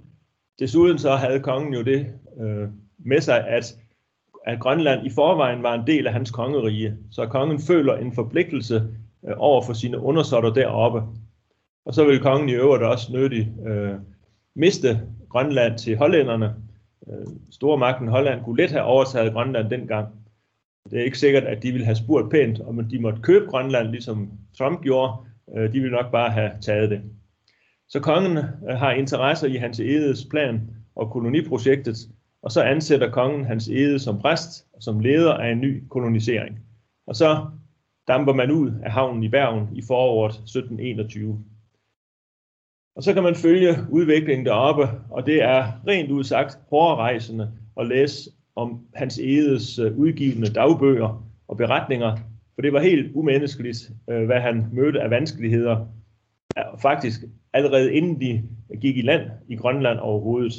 Desuden 0.58 0.98
så 0.98 1.16
havde 1.16 1.40
kongen 1.40 1.74
jo 1.74 1.82
det 1.82 2.06
øh, 2.40 2.68
med 2.98 3.20
sig, 3.20 3.48
at, 3.48 3.64
at 4.46 4.60
Grønland 4.60 5.06
i 5.06 5.10
forvejen 5.10 5.62
var 5.62 5.74
en 5.74 5.86
del 5.86 6.06
af 6.06 6.12
hans 6.12 6.30
kongerige, 6.30 6.96
så 7.10 7.26
kongen 7.26 7.60
føler 7.60 7.96
en 7.96 8.12
forpligtelse 8.12 8.88
øh, 9.28 9.34
over 9.36 9.62
for 9.62 9.72
sine 9.72 9.98
undersåtter 9.98 10.52
deroppe. 10.52 11.02
Og 11.90 11.94
så 11.94 12.04
vil 12.04 12.20
kongen 12.20 12.48
i 12.48 12.52
øvrigt 12.52 12.84
også 12.84 13.12
nødig 13.12 13.52
øh, 13.66 13.94
miste 14.56 15.00
Grønland 15.28 15.78
til 15.78 15.96
hollænderne. 15.96 16.54
Øh, 17.08 17.26
Stormagten 17.50 18.08
Holland 18.08 18.44
kunne 18.44 18.62
let 18.62 18.70
have 18.70 18.84
overtaget 18.84 19.32
Grønland 19.32 19.70
dengang. 19.70 20.08
Det 20.90 21.00
er 21.00 21.04
ikke 21.04 21.18
sikkert, 21.18 21.44
at 21.44 21.62
de 21.62 21.72
ville 21.72 21.84
have 21.84 21.96
spurgt 21.96 22.30
pænt, 22.30 22.60
om 22.60 22.88
de 22.88 22.98
måtte 22.98 23.22
købe 23.22 23.46
Grønland, 23.46 23.88
ligesom 23.88 24.30
Trump 24.58 24.82
gjorde. 24.82 25.12
Øh, 25.56 25.72
de 25.72 25.80
ville 25.80 25.96
nok 25.96 26.12
bare 26.12 26.30
have 26.30 26.50
taget 26.60 26.90
det. 26.90 27.00
Så 27.88 28.00
kongen 28.00 28.36
øh, 28.38 28.76
har 28.76 28.92
interesse 28.92 29.50
i 29.50 29.56
hans 29.56 29.80
edes 29.80 30.26
plan 30.30 30.60
og 30.96 31.10
koloniprojektet, 31.10 31.96
og 32.42 32.52
så 32.52 32.62
ansætter 32.62 33.10
kongen 33.10 33.44
hans 33.44 33.68
ede 33.68 33.98
som 33.98 34.20
præst 34.20 34.66
og 34.72 34.82
som 34.82 35.00
leder 35.00 35.34
af 35.34 35.52
en 35.52 35.60
ny 35.60 35.88
kolonisering. 35.88 36.58
og 37.06 37.16
så 37.16 37.46
damper 38.08 38.32
man 38.32 38.50
ud 38.50 38.72
af 38.82 38.92
havnen 38.92 39.22
i 39.22 39.28
Bergen 39.28 39.68
i 39.76 39.82
foråret 39.82 40.32
1721. 40.32 41.44
Og 42.96 43.02
så 43.02 43.14
kan 43.14 43.22
man 43.22 43.34
følge 43.34 43.76
udviklingen 43.90 44.46
deroppe, 44.46 44.88
og 45.10 45.26
det 45.26 45.42
er 45.42 45.82
rent 45.86 46.10
udsagt 46.10 46.58
hårdrejsende 46.70 47.52
at 47.80 47.86
læse 47.86 48.30
om 48.56 48.80
Hans 48.94 49.18
Edes 49.18 49.78
øh, 49.78 49.98
udgivende 49.98 50.48
dagbøger 50.48 51.26
og 51.48 51.56
beretninger, 51.56 52.16
for 52.54 52.62
det 52.62 52.72
var 52.72 52.80
helt 52.80 53.12
umenneskeligt, 53.14 53.90
øh, 54.10 54.26
hvad 54.26 54.40
han 54.40 54.66
mødte 54.72 55.00
af 55.00 55.10
vanskeligheder, 55.10 55.86
faktisk 56.78 57.20
allerede 57.52 57.92
inden 57.92 58.20
de 58.20 58.42
gik 58.80 58.96
i 58.96 59.02
land 59.02 59.30
i 59.48 59.56
Grønland 59.56 59.98
overhovedet. 59.98 60.52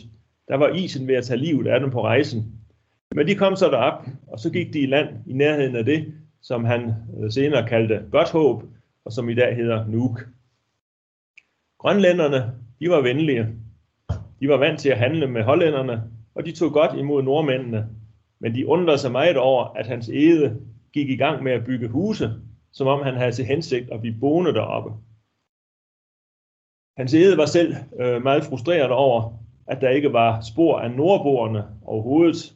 Der 0.48 0.56
var 0.56 0.70
isen 0.70 1.08
ved 1.08 1.16
at 1.16 1.24
tage 1.24 1.38
livet 1.38 1.68
af 1.68 1.80
dem 1.80 1.92
på 1.92 2.04
rejsen. 2.04 2.44
Men 3.16 3.28
de 3.28 3.36
kom 3.36 3.56
så 3.56 3.66
derop, 3.66 4.06
og 4.28 4.40
så 4.40 4.50
gik 4.50 4.74
de 4.74 4.80
i 4.80 4.86
land 4.86 5.10
i 5.28 5.34
nærheden 5.34 5.76
af 5.76 5.86
det, 5.86 6.14
som 6.42 6.66
han 6.66 6.94
øh, 7.24 7.32
senere 7.32 7.68
kaldte 7.68 8.02
Godt 8.12 8.32
Håb, 8.32 8.64
og 9.06 9.12
som 9.12 9.30
i 9.30 9.34
dag 9.34 9.56
hedder 9.56 9.88
Nuuk. 9.88 10.28
Grønlænderne, 11.82 12.52
de 12.80 12.90
var 12.90 13.02
venlige. 13.02 13.48
De 14.40 14.50
var 14.50 14.58
vant 14.58 14.80
til 14.80 14.90
at 14.90 14.98
handle 14.98 15.28
med 15.28 15.44
hollænderne, 15.44 16.04
og 16.36 16.46
de 16.46 16.52
tog 16.52 16.72
godt 16.72 17.00
imod 17.00 17.24
nordmændene. 17.24 17.88
Men 18.40 18.56
de 18.56 18.68
undrede 18.68 18.98
sig 18.98 19.12
meget 19.12 19.38
over, 19.38 19.64
at 19.64 19.88
hans 19.88 20.10
ede 20.10 20.62
gik 20.94 21.10
i 21.10 21.16
gang 21.16 21.44
med 21.44 21.52
at 21.52 21.66
bygge 21.66 21.88
huse, 21.88 22.30
som 22.72 22.88
om 22.88 23.04
han 23.04 23.16
havde 23.16 23.32
til 23.32 23.46
hensigt 23.46 23.92
at 23.92 24.02
blive 24.02 24.20
boende 24.20 24.54
deroppe. 24.54 24.90
Hans 26.98 27.14
ede 27.14 27.38
var 27.38 27.46
selv 27.46 27.76
øh, 28.00 28.24
meget 28.24 28.44
frustreret 28.44 28.92
over, 28.92 29.34
at 29.68 29.82
der 29.82 29.90
ikke 29.90 30.14
var 30.14 30.42
spor 30.42 30.80
af 30.80 30.92
nordboerne 30.92 31.64
overhovedet. 31.82 32.56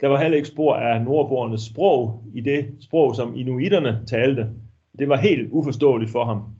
Der 0.00 0.08
var 0.08 0.20
heller 0.20 0.36
ikke 0.36 0.48
spor 0.48 0.74
af 0.74 1.02
nordboernes 1.02 1.62
sprog 1.62 2.24
i 2.34 2.40
det 2.40 2.74
sprog, 2.80 3.16
som 3.16 3.36
inuiterne 3.36 4.02
talte. 4.06 4.50
Det 4.98 5.08
var 5.08 5.16
helt 5.16 5.48
uforståeligt 5.52 6.10
for 6.10 6.24
ham. 6.24 6.57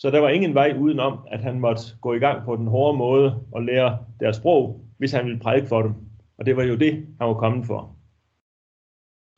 Så 0.00 0.10
der 0.10 0.20
var 0.20 0.28
ingen 0.28 0.54
vej 0.54 0.74
udenom, 0.78 1.18
at 1.30 1.40
han 1.40 1.60
måtte 1.60 1.82
gå 2.00 2.14
i 2.14 2.18
gang 2.18 2.44
på 2.44 2.56
den 2.56 2.66
hårde 2.66 2.98
måde 2.98 3.44
og 3.52 3.62
lære 3.62 3.98
deres 4.20 4.36
sprog, 4.36 4.84
hvis 4.98 5.12
han 5.12 5.24
ville 5.24 5.40
prædike 5.40 5.66
for 5.66 5.82
dem. 5.82 5.94
Og 6.38 6.46
det 6.46 6.56
var 6.56 6.62
jo 6.62 6.76
det, 6.76 6.92
han 6.94 7.28
var 7.28 7.34
kommet 7.34 7.66
for. 7.66 7.96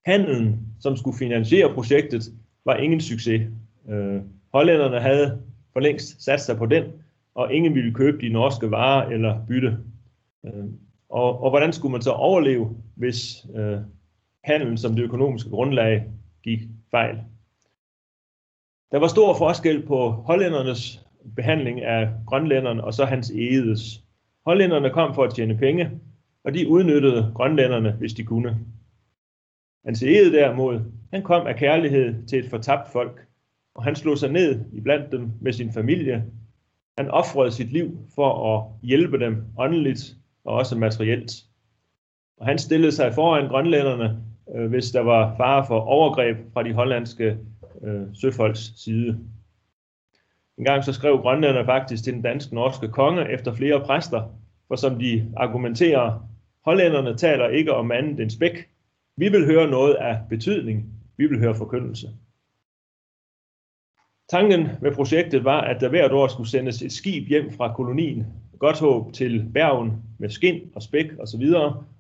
Handelen, 0.07 0.61
som 0.81 0.97
skulle 0.97 1.19
finansiere 1.19 1.75
projektet, 1.75 2.23
var 2.65 2.77
ingen 2.77 3.01
succes. 3.01 3.43
Øh, 3.89 4.21
hollænderne 4.53 5.01
havde 5.01 5.43
for 5.73 5.81
længst 5.81 6.25
sat 6.25 6.41
sig 6.41 6.57
på 6.57 6.67
den, 6.67 6.85
og 7.35 7.53
ingen 7.53 7.75
ville 7.75 7.95
købe 7.95 8.19
de 8.21 8.29
norske 8.29 8.71
varer 8.71 9.09
eller 9.09 9.47
bytte. 9.47 9.79
Øh, 10.47 10.65
og, 11.09 11.43
og 11.43 11.51
hvordan 11.51 11.73
skulle 11.73 11.93
man 11.93 12.03
så 12.03 12.11
overleve, 12.11 12.77
hvis 12.95 13.47
øh, 13.55 13.79
handelen 14.45 14.77
som 14.77 14.95
det 14.95 15.03
økonomiske 15.03 15.51
grundlag 15.51 16.05
gik 16.43 16.61
fejl? 16.91 17.19
Der 18.93 18.99
var 18.99 19.09
stor 19.09 19.35
forskel 19.35 19.87
på 19.87 20.11
hollændernes 20.11 21.07
behandling 21.37 21.83
af 21.83 22.09
grønlænderne 22.27 22.85
og 22.85 22.95
så 22.95 23.05
hans 23.05 23.31
egedes. 23.31 24.03
Hollænderne 24.47 24.91
kom 24.91 25.15
for 25.15 25.25
at 25.25 25.35
tjene 25.35 25.57
penge, 25.57 25.91
og 26.45 26.55
de 26.55 26.69
udnyttede 26.69 27.33
grønlænderne, 27.35 27.93
hvis 27.93 28.13
de 28.13 28.25
kunne. 28.25 28.59
Hans 29.85 30.03
ede 30.03 30.33
derimod, 30.33 30.81
han 31.13 31.23
kom 31.23 31.47
af 31.47 31.57
kærlighed 31.57 32.27
til 32.27 32.39
et 32.39 32.51
fortabt 32.51 32.93
folk, 32.93 33.27
og 33.75 33.85
han 33.85 33.97
slog 33.97 34.19
sig 34.19 34.33
ned 34.33 34.61
iblandt 34.73 35.13
dem 35.13 35.31
med 35.41 35.53
sin 35.53 35.73
familie. 35.73 36.25
Han 36.99 37.11
offrede 37.11 37.51
sit 37.51 37.73
liv 37.73 37.99
for 38.15 38.57
at 38.57 38.65
hjælpe 38.83 39.19
dem 39.19 39.45
åndeligt 39.59 40.17
og 40.45 40.55
også 40.55 40.79
materielt. 40.79 41.33
Og 42.37 42.47
han 42.47 42.59
stillede 42.59 42.93
sig 42.93 43.15
foran 43.15 43.49
grønlænderne, 43.49 44.23
øh, 44.55 44.71
hvis 44.71 44.91
der 44.91 45.01
var 45.01 45.37
fare 45.37 45.67
for 45.67 45.81
overgreb 45.81 46.37
fra 46.53 46.63
de 46.63 46.73
hollandske 46.73 47.39
øh, 47.85 48.07
søfolks 48.15 48.73
side. 48.77 49.19
En 50.59 50.65
gang 50.65 50.85
så 50.85 50.93
skrev 50.93 51.19
grønlænderne 51.19 51.67
faktisk 51.67 52.05
til 52.05 52.13
den 52.13 52.23
danske 52.23 52.55
norske 52.55 52.89
konge 52.89 53.33
efter 53.33 53.55
flere 53.55 53.81
præster, 53.81 54.23
for 54.69 54.77
som 54.77 54.99
de 54.99 55.33
argumenterer, 55.37 56.29
hollænderne 56.65 57.17
taler 57.17 57.49
ikke 57.49 57.75
om 57.75 57.93
andet 57.93 58.21
end 58.21 58.31
spæk. 58.31 58.69
Vi 59.17 59.29
vil 59.29 59.47
høre 59.47 59.71
noget 59.71 59.95
af 59.95 60.21
betydning. 60.29 60.85
Vi 61.17 61.27
vil 61.27 61.39
høre 61.39 61.55
forkyndelse. 61.55 62.11
Tanken 64.31 64.69
med 64.81 64.93
projektet 64.93 65.45
var, 65.45 65.61
at 65.61 65.81
der 65.81 65.89
hvert 65.89 66.13
år 66.13 66.29
skulle 66.29 66.49
sendes 66.49 66.83
et 66.83 66.93
skib 66.93 67.29
hjem 67.29 67.53
fra 67.53 67.75
kolonien, 67.75 68.27
Godthåb 68.59 69.13
til 69.13 69.51
Bergen 69.55 69.93
med 70.19 70.31
skind 70.31 70.61
og 70.75 70.83
spæk 70.83 71.07
osv., 71.19 71.55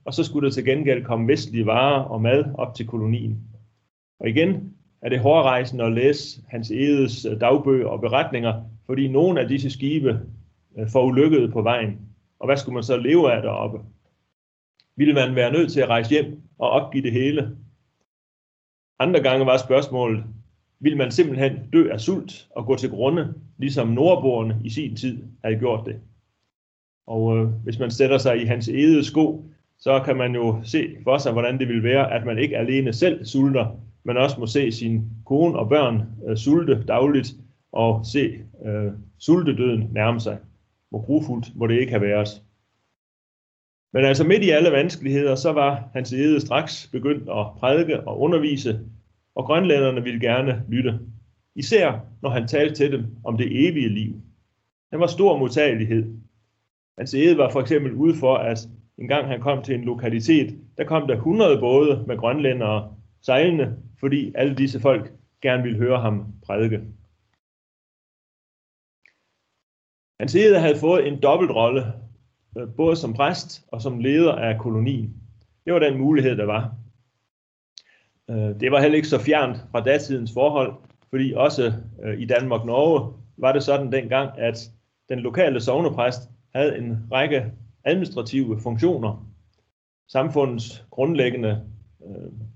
og 0.04 0.14
så 0.14 0.24
skulle 0.24 0.48
der 0.48 0.54
til 0.54 0.64
gengæld 0.64 1.04
komme 1.04 1.28
vestlige 1.28 1.66
varer 1.66 2.02
og 2.02 2.22
mad 2.22 2.44
op 2.54 2.74
til 2.74 2.86
kolonien. 2.86 3.38
Og 4.20 4.28
igen 4.28 4.71
er 5.02 5.08
det 5.08 5.20
hårdrejsende 5.20 5.84
at 5.84 5.92
læse 5.92 6.42
hans 6.48 6.70
edes 6.70 7.24
øh, 7.24 7.40
dagbøger 7.40 7.88
og 7.88 8.00
beretninger, 8.00 8.62
fordi 8.86 9.08
nogle 9.08 9.40
af 9.40 9.48
disse 9.48 9.70
skibe 9.70 10.20
øh, 10.78 10.88
forulykkede 10.88 11.48
på 11.48 11.62
vejen. 11.62 12.00
Og 12.38 12.46
hvad 12.46 12.56
skulle 12.56 12.74
man 12.74 12.82
så 12.82 12.96
leve 12.96 13.32
af 13.32 13.42
deroppe? 13.42 13.78
Ville 14.96 15.14
man 15.14 15.34
være 15.34 15.52
nødt 15.52 15.72
til 15.72 15.80
at 15.80 15.88
rejse 15.88 16.10
hjem 16.10 16.42
og 16.58 16.70
opgive 16.70 17.02
det 17.02 17.12
hele? 17.12 17.56
Andre 18.98 19.22
gange 19.22 19.46
var 19.46 19.56
spørgsmålet, 19.56 20.24
vil 20.80 20.96
man 20.96 21.10
simpelthen 21.10 21.52
dø 21.72 21.88
af 21.92 22.00
sult 22.00 22.48
og 22.50 22.66
gå 22.66 22.76
til 22.76 22.90
grunde, 22.90 23.34
ligesom 23.58 23.88
nordboerne 23.88 24.60
i 24.64 24.70
sin 24.70 24.96
tid 24.96 25.22
havde 25.44 25.58
gjort 25.58 25.86
det. 25.86 25.96
Og 27.06 27.38
øh, 27.38 27.48
hvis 27.64 27.78
man 27.78 27.90
sætter 27.90 28.18
sig 28.18 28.42
i 28.42 28.44
hans 28.44 28.68
eget 28.68 29.06
sko, 29.06 29.44
så 29.78 30.00
kan 30.04 30.16
man 30.16 30.34
jo 30.34 30.60
se 30.64 30.96
for 31.04 31.18
sig, 31.18 31.32
hvordan 31.32 31.58
det 31.58 31.68
vil 31.68 31.82
være, 31.82 32.12
at 32.12 32.26
man 32.26 32.38
ikke 32.38 32.56
alene 32.56 32.92
selv 32.92 33.24
sulter, 33.24 33.76
men 34.04 34.16
også 34.16 34.40
må 34.40 34.46
se 34.46 34.72
sin 34.72 35.10
kone 35.26 35.58
og 35.58 35.68
børn 35.68 36.02
øh, 36.28 36.36
sulte 36.36 36.84
dagligt 36.88 37.34
og 37.72 38.06
se 38.06 38.40
øh, 38.64 38.92
sultedøden 39.18 39.88
nærme 39.92 40.20
sig. 40.20 40.38
Hvor 40.90 41.04
grufuldt 41.04 41.56
må 41.56 41.66
det 41.66 41.80
ikke 41.80 41.92
have 41.92 42.02
været. 42.02 42.42
Men 43.92 44.04
altså 44.04 44.24
midt 44.24 44.44
i 44.44 44.50
alle 44.50 44.70
vanskeligheder, 44.70 45.34
så 45.34 45.52
var 45.52 45.88
hans 45.92 46.12
ede 46.12 46.40
straks 46.40 46.88
begyndt 46.92 47.28
at 47.28 47.46
prædike 47.58 48.00
og 48.00 48.20
undervise, 48.20 48.80
og 49.34 49.44
grønlænderne 49.44 50.02
ville 50.02 50.20
gerne 50.20 50.62
lytte. 50.68 51.00
Især 51.54 52.00
når 52.22 52.30
han 52.30 52.48
talte 52.48 52.74
til 52.74 52.92
dem 52.92 53.06
om 53.24 53.36
det 53.36 53.68
evige 53.68 53.88
liv. 53.88 54.14
Han 54.90 55.00
var 55.00 55.06
stor 55.06 55.38
modtagelighed. 55.38 56.04
Hans 56.98 57.14
ede 57.14 57.38
var 57.38 57.50
for 57.50 57.60
eksempel 57.60 57.92
ude 57.92 58.14
for, 58.14 58.34
at 58.34 58.58
en 58.98 59.08
gang 59.08 59.26
han 59.26 59.40
kom 59.40 59.62
til 59.62 59.74
en 59.74 59.84
lokalitet, 59.84 60.58
der 60.76 60.84
kom 60.84 61.06
der 61.06 61.14
100 61.14 61.58
både 61.58 62.04
med 62.06 62.16
grønlændere 62.16 62.94
sejlende, 63.22 63.76
fordi 64.00 64.32
alle 64.34 64.54
disse 64.54 64.80
folk 64.80 65.12
gerne 65.42 65.62
ville 65.62 65.78
høre 65.78 66.00
ham 66.00 66.34
prædike. 66.46 66.80
Hans 70.20 70.34
ede 70.34 70.58
havde 70.58 70.78
fået 70.78 71.08
en 71.08 71.22
dobbeltrolle, 71.22 71.92
øh, 72.58 72.68
både 72.76 72.96
som 72.96 73.12
præst 73.14 73.64
og 73.68 73.82
som 73.82 73.98
leder 73.98 74.32
af 74.32 74.58
kolonien. 74.58 75.14
Det 75.64 75.72
var 75.72 75.78
den 75.78 75.98
mulighed, 75.98 76.36
der 76.36 76.44
var. 76.44 76.74
Øh, 78.30 78.60
det 78.60 78.72
var 78.72 78.80
heller 78.80 78.96
ikke 78.96 79.08
så 79.08 79.18
fjernt 79.18 79.58
fra 79.70 79.80
datidens 79.80 80.32
forhold, 80.34 80.74
fordi 81.10 81.32
også 81.36 81.72
øh, 82.02 82.20
i 82.20 82.24
Danmark-Norge 82.24 83.14
var 83.36 83.52
det 83.52 83.62
sådan 83.62 83.92
dengang, 83.92 84.38
at 84.38 84.70
den 85.08 85.18
lokale 85.18 85.60
sovnepræst 85.60 86.20
havde 86.54 86.78
en 86.78 86.98
række 87.12 87.52
administrative 87.84 88.60
funktioner. 88.60 89.26
Samfundets 90.08 90.86
grundlæggende 90.90 91.62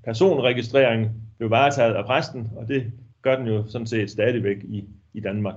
personregistrering 0.07 1.11
blev 1.39 1.51
varetaget 1.51 1.95
af 1.95 2.05
præsten, 2.05 2.51
og 2.57 2.69
det 2.69 2.93
gør 3.23 3.37
den 3.37 3.47
jo 3.47 3.67
sådan 3.67 3.87
set 3.87 4.11
stadigvæk 4.11 4.57
i, 4.65 4.85
i 5.15 5.21
Danmark. 5.21 5.55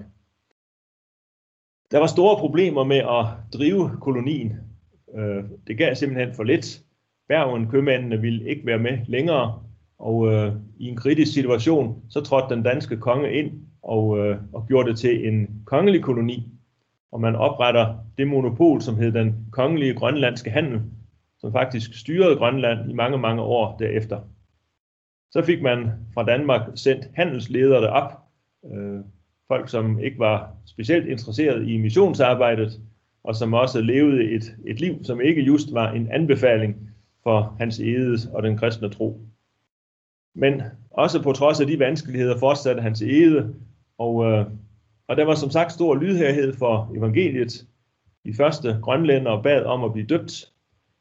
Der 1.91 1.99
var 1.99 2.07
store 2.07 2.37
problemer 2.37 2.83
med 2.83 2.97
at 2.97 3.25
drive 3.53 3.91
kolonien. 4.01 4.53
Øh, 5.15 5.43
det 5.67 5.77
gav 5.77 5.95
simpelthen 5.95 6.35
for 6.35 6.43
lidt. 6.43 6.81
Bergen 7.27 7.67
købmændene 7.67 8.21
ville 8.21 8.49
ikke 8.49 8.65
være 8.65 8.79
med 8.79 8.97
længere, 9.07 9.63
og 9.99 10.27
øh, 10.33 10.53
i 10.77 10.87
en 10.87 10.95
kritisk 10.95 11.33
situation, 11.33 12.03
så 12.09 12.21
trådte 12.21 12.55
den 12.55 12.63
danske 12.63 12.97
konge 12.97 13.33
ind 13.33 13.51
og, 13.83 14.17
øh, 14.17 14.37
og 14.53 14.67
gjorde 14.67 14.89
det 14.89 14.99
til 14.99 15.27
en 15.27 15.63
kongelig 15.65 16.03
koloni. 16.03 16.47
Og 17.11 17.21
man 17.21 17.35
opretter 17.35 17.95
det 18.17 18.27
monopol, 18.27 18.81
som 18.81 18.95
hed 18.95 19.11
den 19.11 19.47
kongelige 19.51 19.93
grønlandske 19.93 20.49
handel, 20.49 20.81
som 21.39 21.51
faktisk 21.51 21.99
styrede 21.99 22.35
Grønland 22.35 22.91
i 22.91 22.93
mange, 22.93 23.17
mange 23.17 23.41
år 23.41 23.77
derefter. 23.77 24.19
Så 25.31 25.41
fik 25.41 25.61
man 25.61 25.91
fra 26.13 26.23
Danmark 26.23 26.61
sendt 26.75 27.07
handelsledere 27.13 27.89
op, 27.89 28.19
øh, 28.73 28.99
folk 29.47 29.69
som 29.69 29.99
ikke 29.99 30.19
var 30.19 30.51
specielt 30.65 31.07
interesseret 31.07 31.67
i 31.67 31.77
missionsarbejdet, 31.77 32.81
og 33.23 33.35
som 33.35 33.53
også 33.53 33.81
levede 33.81 34.31
et, 34.31 34.55
et 34.65 34.79
liv, 34.79 35.03
som 35.03 35.21
ikke 35.21 35.41
just 35.41 35.73
var 35.73 35.91
en 35.91 36.11
anbefaling 36.11 36.89
for 37.23 37.55
hans 37.59 37.79
edes 37.79 38.25
og 38.25 38.43
den 38.43 38.57
kristne 38.57 38.89
tro. 38.89 39.21
Men 40.35 40.61
også 40.91 41.23
på 41.23 41.31
trods 41.31 41.61
af 41.61 41.67
de 41.67 41.79
vanskeligheder 41.79 42.37
fortsatte 42.37 42.81
hans 42.81 43.01
ede, 43.01 43.55
og, 43.97 44.25
øh, 44.25 44.45
og 45.07 45.17
der 45.17 45.25
var 45.25 45.35
som 45.35 45.49
sagt 45.49 45.71
stor 45.71 45.95
lydhærhed 45.95 46.53
for 46.53 46.91
evangeliet. 46.95 47.67
De 48.25 48.33
første 48.33 48.79
grønlændere 48.81 49.43
bad 49.43 49.63
om 49.63 49.83
at 49.83 49.93
blive 49.93 50.07
døbt, 50.07 50.51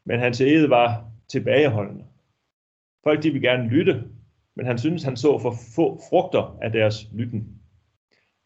men 0.04 0.20
hans 0.20 0.40
ede 0.40 0.70
var 0.70 1.04
tilbageholdende. 1.28 2.04
Folk 3.04 3.22
de 3.22 3.30
ville 3.30 3.48
gerne 3.48 3.68
lytte, 3.68 4.04
men 4.58 4.66
han 4.66 4.78
synes, 4.78 5.02
han 5.02 5.16
så 5.16 5.38
for 5.38 5.54
få 5.74 6.00
frugter 6.10 6.58
af 6.62 6.72
deres 6.72 7.08
lytten. 7.14 7.48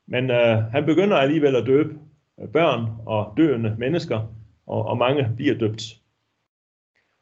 Men 0.07 0.31
øh, 0.31 0.59
han 0.63 0.87
begynder 0.87 1.17
alligevel 1.17 1.57
at 1.57 1.67
døbe 1.67 1.95
øh, 2.41 2.49
børn 2.49 2.87
og 3.07 3.35
døende 3.37 3.77
mennesker, 3.79 4.35
og, 4.67 4.87
og 4.87 4.99
mange 4.99 5.29
bliver 5.37 5.55
døbt. 5.55 5.83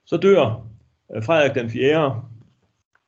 Så 0.07 0.17
dør 0.17 0.67
øh, 1.15 1.23
Frederik 1.23 1.55
den 1.55 1.71
4. 1.71 2.23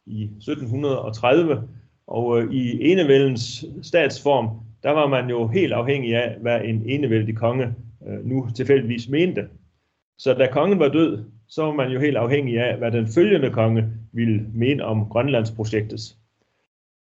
i 0.07 0.23
1730, 0.25 1.69
og 2.07 2.43
øh, 2.43 2.53
i 2.53 2.93
enevældens 2.93 3.65
statsform, 3.83 4.49
der 4.83 4.91
var 4.91 5.07
man 5.07 5.31
jo 5.31 5.49
helt 5.49 5.73
afhængig 5.73 6.17
af, 6.17 6.37
hvad 6.41 6.61
en 6.65 6.83
enevældig 6.87 7.37
konge 7.37 7.75
øh, 8.07 8.25
nu 8.27 8.49
tilfældigvis 8.55 9.09
mente. 9.09 9.49
Så 10.19 10.35
da 10.35 10.49
kongen 10.53 10.79
var 10.79 10.89
død, 10.89 11.25
så 11.49 11.63
var 11.63 11.73
man 11.73 11.91
jo 11.91 12.01
helt 12.01 12.17
afhængig 12.17 12.61
af, 12.61 12.77
hvad 12.79 12.93
den 12.93 13.07
følgende 13.07 13.51
konge 13.51 14.02
ville 14.13 14.47
mene 14.55 14.85
om 14.85 15.09
Grønlandsprojektet. 15.09 16.17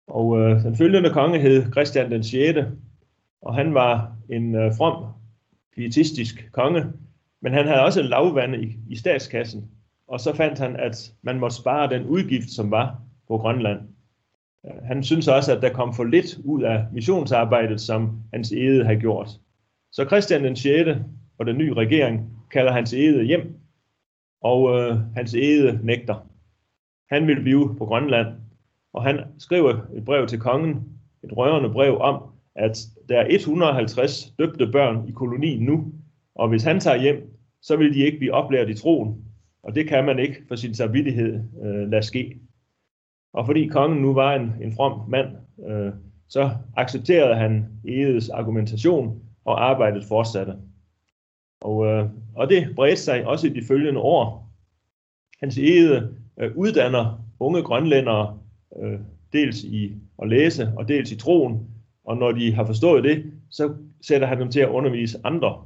Og 0.07 0.41
øh, 0.41 0.63
den 0.63 0.77
følgende 0.77 1.11
konge 1.11 1.41
hed 1.41 1.73
Christian 1.73 2.11
den 2.11 2.23
6., 2.23 2.59
og 3.43 3.55
han 3.55 3.75
var 3.75 4.17
en 4.29 4.55
øh, 4.55 4.73
from, 4.77 5.05
pietistisk 5.77 6.49
konge, 6.53 6.85
men 7.43 7.53
han 7.53 7.67
havde 7.67 7.85
også 7.85 8.01
en 8.01 8.07
lavvande 8.07 8.63
i, 8.63 8.77
i 8.89 8.97
statskassen, 8.97 9.71
og 10.09 10.21
så 10.21 10.37
fandt 10.37 10.59
han, 10.59 10.77
at 10.77 11.13
man 11.23 11.39
måtte 11.39 11.57
spare 11.57 11.91
den 11.91 12.07
udgift, 12.07 12.51
som 12.51 12.71
var 12.71 13.01
på 13.29 13.39
Grønland. 13.39 13.81
Øh, 14.67 14.83
han 14.83 15.05
synes 15.05 15.29
også, 15.29 15.57
at 15.57 15.63
der 15.63 15.73
kom 15.73 15.95
for 15.95 16.05
lidt 16.05 16.39
ud 16.45 16.63
af 16.63 16.87
missionsarbejdet, 16.93 17.81
som 17.81 18.23
hans 18.35 18.53
ede 18.53 18.85
havde 18.85 19.01
gjort. 19.01 19.29
Så 19.93 20.05
Christian 20.05 20.45
den 20.45 20.57
6. 20.57 20.91
og 21.39 21.47
den 21.47 21.59
nye 21.59 21.75
regering 21.75 22.31
kalder 22.51 22.73
hans 22.73 22.93
ede 22.93 23.25
hjem, 23.25 23.55
og 24.43 24.79
øh, 24.79 24.97
hans 25.15 25.35
ede 25.35 25.81
nægter. 25.83 26.30
Han 27.11 27.27
ville 27.27 27.43
blive 27.43 27.75
på 27.79 27.87
Grønland, 27.87 28.29
og 28.93 29.03
han 29.03 29.21
skriver 29.39 29.71
et 29.97 30.05
brev 30.05 30.27
til 30.27 30.39
kongen, 30.39 30.89
et 31.25 31.37
rørende 31.37 31.71
brev 31.71 31.99
om, 31.99 32.23
at 32.55 32.79
der 33.09 33.21
er 33.21 33.27
150 33.29 34.35
døbte 34.39 34.67
børn 34.67 35.09
i 35.09 35.13
kolonien 35.13 35.63
nu, 35.63 35.93
og 36.35 36.49
hvis 36.49 36.63
han 36.63 36.81
tager 36.81 37.01
hjem, 37.01 37.39
så 37.63 37.77
vil 37.77 37.95
de 37.95 38.01
ikke 38.01 38.19
blive 38.19 38.35
oplært 38.35 38.69
i 38.69 38.75
troen, 38.75 39.25
og 39.63 39.75
det 39.75 39.89
kan 39.89 40.05
man 40.05 40.19
ikke 40.19 40.43
for 40.49 40.57
sin 40.57 40.75
samvittighed 40.75 41.41
øh, 41.63 41.91
lade 41.91 42.03
ske. 42.03 42.41
Og 43.33 43.47
fordi 43.47 43.67
kongen 43.67 44.03
nu 44.03 44.15
var 44.15 44.35
en, 44.35 44.53
en 44.63 44.73
from 44.73 45.09
mand, 45.09 45.29
øh, 45.69 45.93
så 46.29 46.51
accepterede 46.77 47.35
han 47.35 47.67
Edes 47.85 48.29
argumentation, 48.29 49.23
og 49.45 49.71
arbejdet 49.71 50.05
fortsatte. 50.05 50.57
Og, 51.61 51.87
øh, 51.87 52.09
og 52.35 52.51
det 52.51 52.69
bredte 52.77 53.03
sig 53.03 53.27
også 53.27 53.47
i 53.47 53.51
de 53.51 53.67
følgende 53.69 54.01
år. 54.01 54.51
Hans 55.41 55.59
Ede 55.59 56.15
øh, 56.41 56.57
uddanner 56.57 57.25
unge 57.41 57.63
grønlændere 57.63 58.39
øh, 58.83 59.01
dels 59.33 59.65
i 59.65 59.97
at 60.23 60.29
læse 60.29 60.73
og 60.77 60.89
dels 60.89 61.13
i 61.13 61.17
troen, 61.17 61.67
og 62.05 62.17
når 62.17 62.33
de 62.33 62.55
har 62.55 62.65
forstået 62.65 63.05
det, 63.05 63.33
så 63.51 63.75
sætter 64.01 64.27
han 64.27 64.41
dem 64.41 64.51
til 64.51 64.61
at 64.61 64.69
undervise 64.69 65.19
andre. 65.25 65.65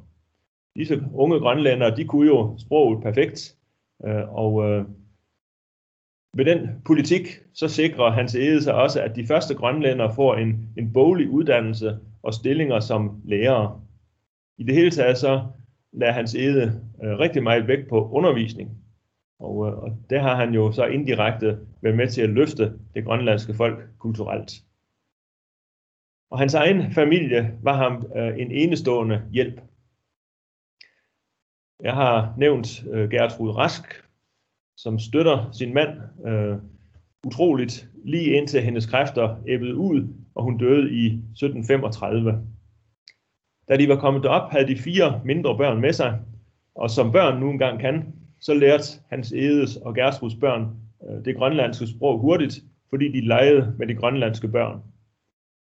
Disse 0.76 1.02
unge 1.14 1.40
grønlændere, 1.40 1.96
de 1.96 2.04
kunne 2.04 2.26
jo 2.26 2.54
sproget 2.58 3.02
perfekt, 3.02 3.56
øh, 4.06 4.34
og 4.34 4.70
øh, 4.70 4.84
med 6.36 6.44
den 6.44 6.68
politik, 6.86 7.26
så 7.54 7.68
sikrer 7.68 8.10
Hans 8.10 8.34
Ede 8.34 8.62
sig 8.62 8.74
også, 8.74 9.02
at 9.02 9.16
de 9.16 9.26
første 9.26 9.54
grønlændere 9.54 10.14
får 10.14 10.34
en, 10.34 10.68
en 10.78 10.92
boglig 10.92 11.30
uddannelse 11.30 11.98
og 12.22 12.34
stillinger 12.34 12.80
som 12.80 13.20
lærere. 13.24 13.80
I 14.58 14.64
det 14.64 14.74
hele 14.74 14.90
taget 14.90 15.18
så 15.18 15.42
lader 15.92 16.12
Hans 16.12 16.34
Ede 16.34 16.80
øh, 17.04 17.18
rigtig 17.18 17.42
meget 17.42 17.68
vægt 17.68 17.88
på 17.88 18.10
undervisning. 18.10 18.83
Og, 19.44 19.66
øh, 19.66 19.78
og 19.78 19.96
det 20.10 20.20
har 20.20 20.36
han 20.36 20.54
jo 20.54 20.72
så 20.72 20.84
indirekte 20.84 21.58
været 21.80 21.96
med 21.96 22.08
til 22.08 22.22
at 22.22 22.30
løfte 22.30 22.72
det 22.94 23.04
grønlandske 23.04 23.54
folk 23.54 23.78
kulturelt. 23.98 24.52
Og 26.30 26.38
hans 26.38 26.54
egen 26.54 26.92
familie 26.92 27.58
var 27.62 27.76
ham 27.76 28.06
øh, 28.16 28.38
en 28.38 28.50
enestående 28.50 29.22
hjælp. 29.32 29.60
Jeg 31.82 31.94
har 31.94 32.34
nævnt 32.38 32.84
øh, 32.90 33.10
Gertrud 33.10 33.50
Rask, 33.50 34.02
som 34.76 34.98
støtter 34.98 35.50
sin 35.52 35.74
mand 35.74 35.98
øh, 36.26 36.56
utroligt 37.26 37.88
lige 38.04 38.36
indtil 38.36 38.62
hendes 38.62 38.86
kræfter 38.86 39.36
æbbede 39.48 39.76
ud, 39.76 40.08
og 40.34 40.44
hun 40.44 40.58
døde 40.58 40.90
i 40.92 41.06
1735. 41.06 42.46
Da 43.68 43.76
de 43.76 43.88
var 43.88 43.96
kommet 43.96 44.22
derop, 44.22 44.50
havde 44.50 44.68
de 44.68 44.76
fire 44.76 45.20
mindre 45.24 45.56
børn 45.56 45.80
med 45.80 45.92
sig, 45.92 46.20
og 46.74 46.90
som 46.90 47.12
børn 47.12 47.40
nu 47.40 47.50
engang 47.50 47.80
kan, 47.80 48.14
så 48.44 48.54
lærte 48.54 48.84
Hans 49.10 49.32
Edes 49.32 49.76
og 49.76 49.94
Gertruds 49.94 50.34
børn 50.34 50.76
øh, 51.08 51.24
det 51.24 51.36
grønlandske 51.36 51.86
sprog 51.86 52.18
hurtigt, 52.18 52.64
fordi 52.90 53.12
de 53.12 53.20
legede 53.20 53.74
med 53.78 53.86
de 53.86 53.94
grønlandske 53.94 54.48
børn. 54.48 54.82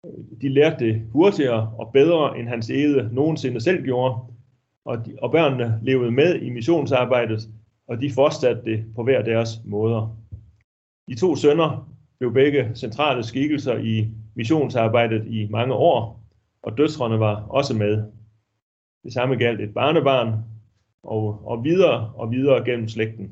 Øh, 0.07 0.41
de 0.41 0.49
lærte 0.49 0.85
det 0.85 1.03
hurtigere 1.13 1.75
og 1.79 1.91
bedre, 1.93 2.39
end 2.39 2.49
Hans 2.49 2.71
Ede 2.71 3.09
nogensinde 3.13 3.61
selv 3.61 3.85
gjorde, 3.85 4.15
og, 4.85 5.07
de, 5.07 5.17
og 5.23 5.31
børnene 5.31 5.81
levede 5.83 6.11
med 6.11 6.41
i 6.41 6.51
missionsarbejdet, 6.51 7.49
og 7.89 8.01
de 8.01 8.13
fortsatte 8.13 8.65
det 8.65 8.85
på 8.95 9.03
hver 9.03 9.23
deres 9.23 9.49
måder. 9.65 10.17
De 11.09 11.15
to 11.15 11.37
sønner 11.37 11.89
blev 12.19 12.33
begge 12.33 12.71
centrale 12.75 13.23
skikkelser 13.23 13.79
i 13.79 14.09
missionsarbejdet 14.35 15.27
i 15.27 15.49
mange 15.51 15.75
år, 15.75 16.21
og 16.63 16.79
døtrene 16.79 17.21
var 17.21 17.47
også 17.49 17.75
med. 17.75 18.05
Det 19.05 19.13
samme 19.13 19.37
galt 19.37 19.61
et 19.61 19.75
barnebarn, 19.75 20.54
og, 21.05 21.43
og 21.47 21.64
videre 21.64 22.12
og 22.14 22.31
videre 22.31 22.64
gennem 22.64 22.88
slægten. 22.88 23.31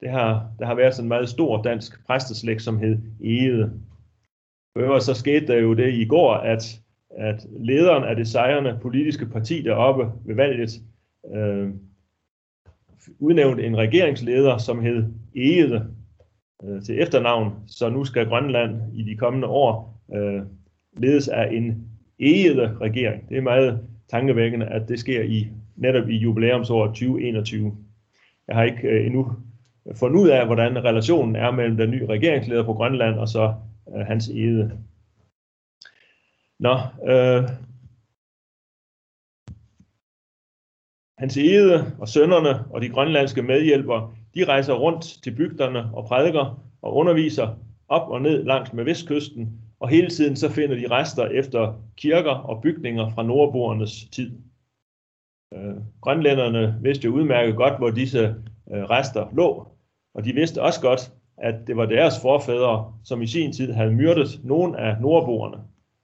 Det 0.00 0.10
har, 0.10 0.50
der 0.58 0.66
har 0.66 0.74
været 0.74 0.94
sådan 0.94 1.04
en 1.04 1.08
meget 1.08 1.28
stor 1.28 1.62
dansk 1.62 2.06
præsteslægt, 2.06 2.62
som 2.62 2.78
hed 2.78 2.98
Ede. 3.20 3.72
For 4.76 4.98
så 4.98 5.14
skete 5.14 5.46
der 5.46 5.56
jo 5.56 5.74
det 5.74 5.94
i 5.94 6.04
går, 6.04 6.32
at, 6.34 6.80
at 7.10 7.46
lederen 7.60 8.04
af 8.04 8.16
det 8.16 8.28
sejrende 8.28 8.78
politiske 8.82 9.26
parti 9.26 9.62
deroppe 9.62 10.10
ved 10.24 10.34
valget 10.34 10.70
øh, 11.34 11.70
udnævnte 13.18 13.66
en 13.66 13.76
regeringsleder, 13.76 14.58
som 14.58 14.82
hed 14.82 15.04
Ede 15.34 15.86
øh, 16.64 16.82
til 16.82 17.02
efternavn, 17.02 17.52
så 17.66 17.90
nu 17.90 18.04
skal 18.04 18.26
Grønland 18.26 18.80
i 18.94 19.02
de 19.02 19.16
kommende 19.16 19.48
år 19.48 20.02
øh, 20.14 20.42
ledes 20.96 21.28
af 21.28 21.48
en 21.52 21.88
Ede 22.18 22.76
regering. 22.80 23.28
Det 23.28 23.36
er 23.36 23.42
meget 23.42 23.80
tankevækkende, 24.10 24.66
at 24.66 24.88
det 24.88 24.98
sker 24.98 25.22
i 25.22 25.48
netop 25.76 26.08
i 26.08 26.16
jubilæumsåret 26.16 26.88
2021. 26.88 27.76
Jeg 28.48 28.56
har 28.56 28.62
ikke 28.62 28.88
øh, 28.88 29.06
endnu 29.06 29.32
fundet 29.94 30.20
ud 30.20 30.28
af, 30.28 30.46
hvordan 30.46 30.84
relationen 30.84 31.36
er 31.36 31.50
mellem 31.50 31.76
den 31.76 31.90
nye 31.90 32.06
regeringsleder 32.06 32.64
på 32.64 32.74
Grønland 32.74 33.18
og 33.18 33.28
så 33.28 33.54
øh, 33.96 34.06
hans 34.06 34.28
Ede. 34.28 34.78
Nå, 36.58 36.78
øh, 37.08 37.48
Hans 41.18 41.36
Ede 41.36 41.92
og 41.98 42.08
sønnerne 42.08 42.64
og 42.70 42.80
de 42.80 42.88
grønlandske 42.88 43.42
medhjælpere, 43.42 44.14
de 44.34 44.44
rejser 44.44 44.74
rundt 44.74 45.04
til 45.22 45.34
bygderne 45.36 45.90
og 45.94 46.04
prædiker 46.04 46.62
og 46.82 46.96
underviser 46.96 47.48
op 47.88 48.08
og 48.08 48.22
ned 48.22 48.44
langs 48.44 48.72
med 48.72 48.84
vestkysten, 48.84 49.60
og 49.80 49.88
hele 49.88 50.08
tiden 50.08 50.36
så 50.36 50.50
finder 50.50 50.76
de 50.76 50.90
rester 50.90 51.26
efter 51.26 51.82
kirker 51.96 52.30
og 52.30 52.62
bygninger 52.62 53.10
fra 53.10 53.22
nordboernes 53.22 54.04
tid. 54.12 54.32
Øh, 55.56 55.74
grønlænderne 56.00 56.78
vidste 56.82 57.04
jo 57.04 57.14
udmærket 57.14 57.56
godt, 57.56 57.78
hvor 57.78 57.90
disse 57.90 58.34
øh, 58.72 58.82
rester 58.82 59.28
lå, 59.32 59.68
og 60.14 60.24
de 60.24 60.32
vidste 60.32 60.62
også 60.62 60.80
godt, 60.80 61.12
at 61.36 61.54
det 61.66 61.76
var 61.76 61.86
deres 61.86 62.14
forfædre, 62.22 62.94
som 63.04 63.22
i 63.22 63.26
sin 63.26 63.52
tid 63.52 63.72
havde 63.72 63.92
myrdet 63.92 64.40
nogle 64.44 64.80
af 64.80 65.00
nordboerne. 65.00 65.58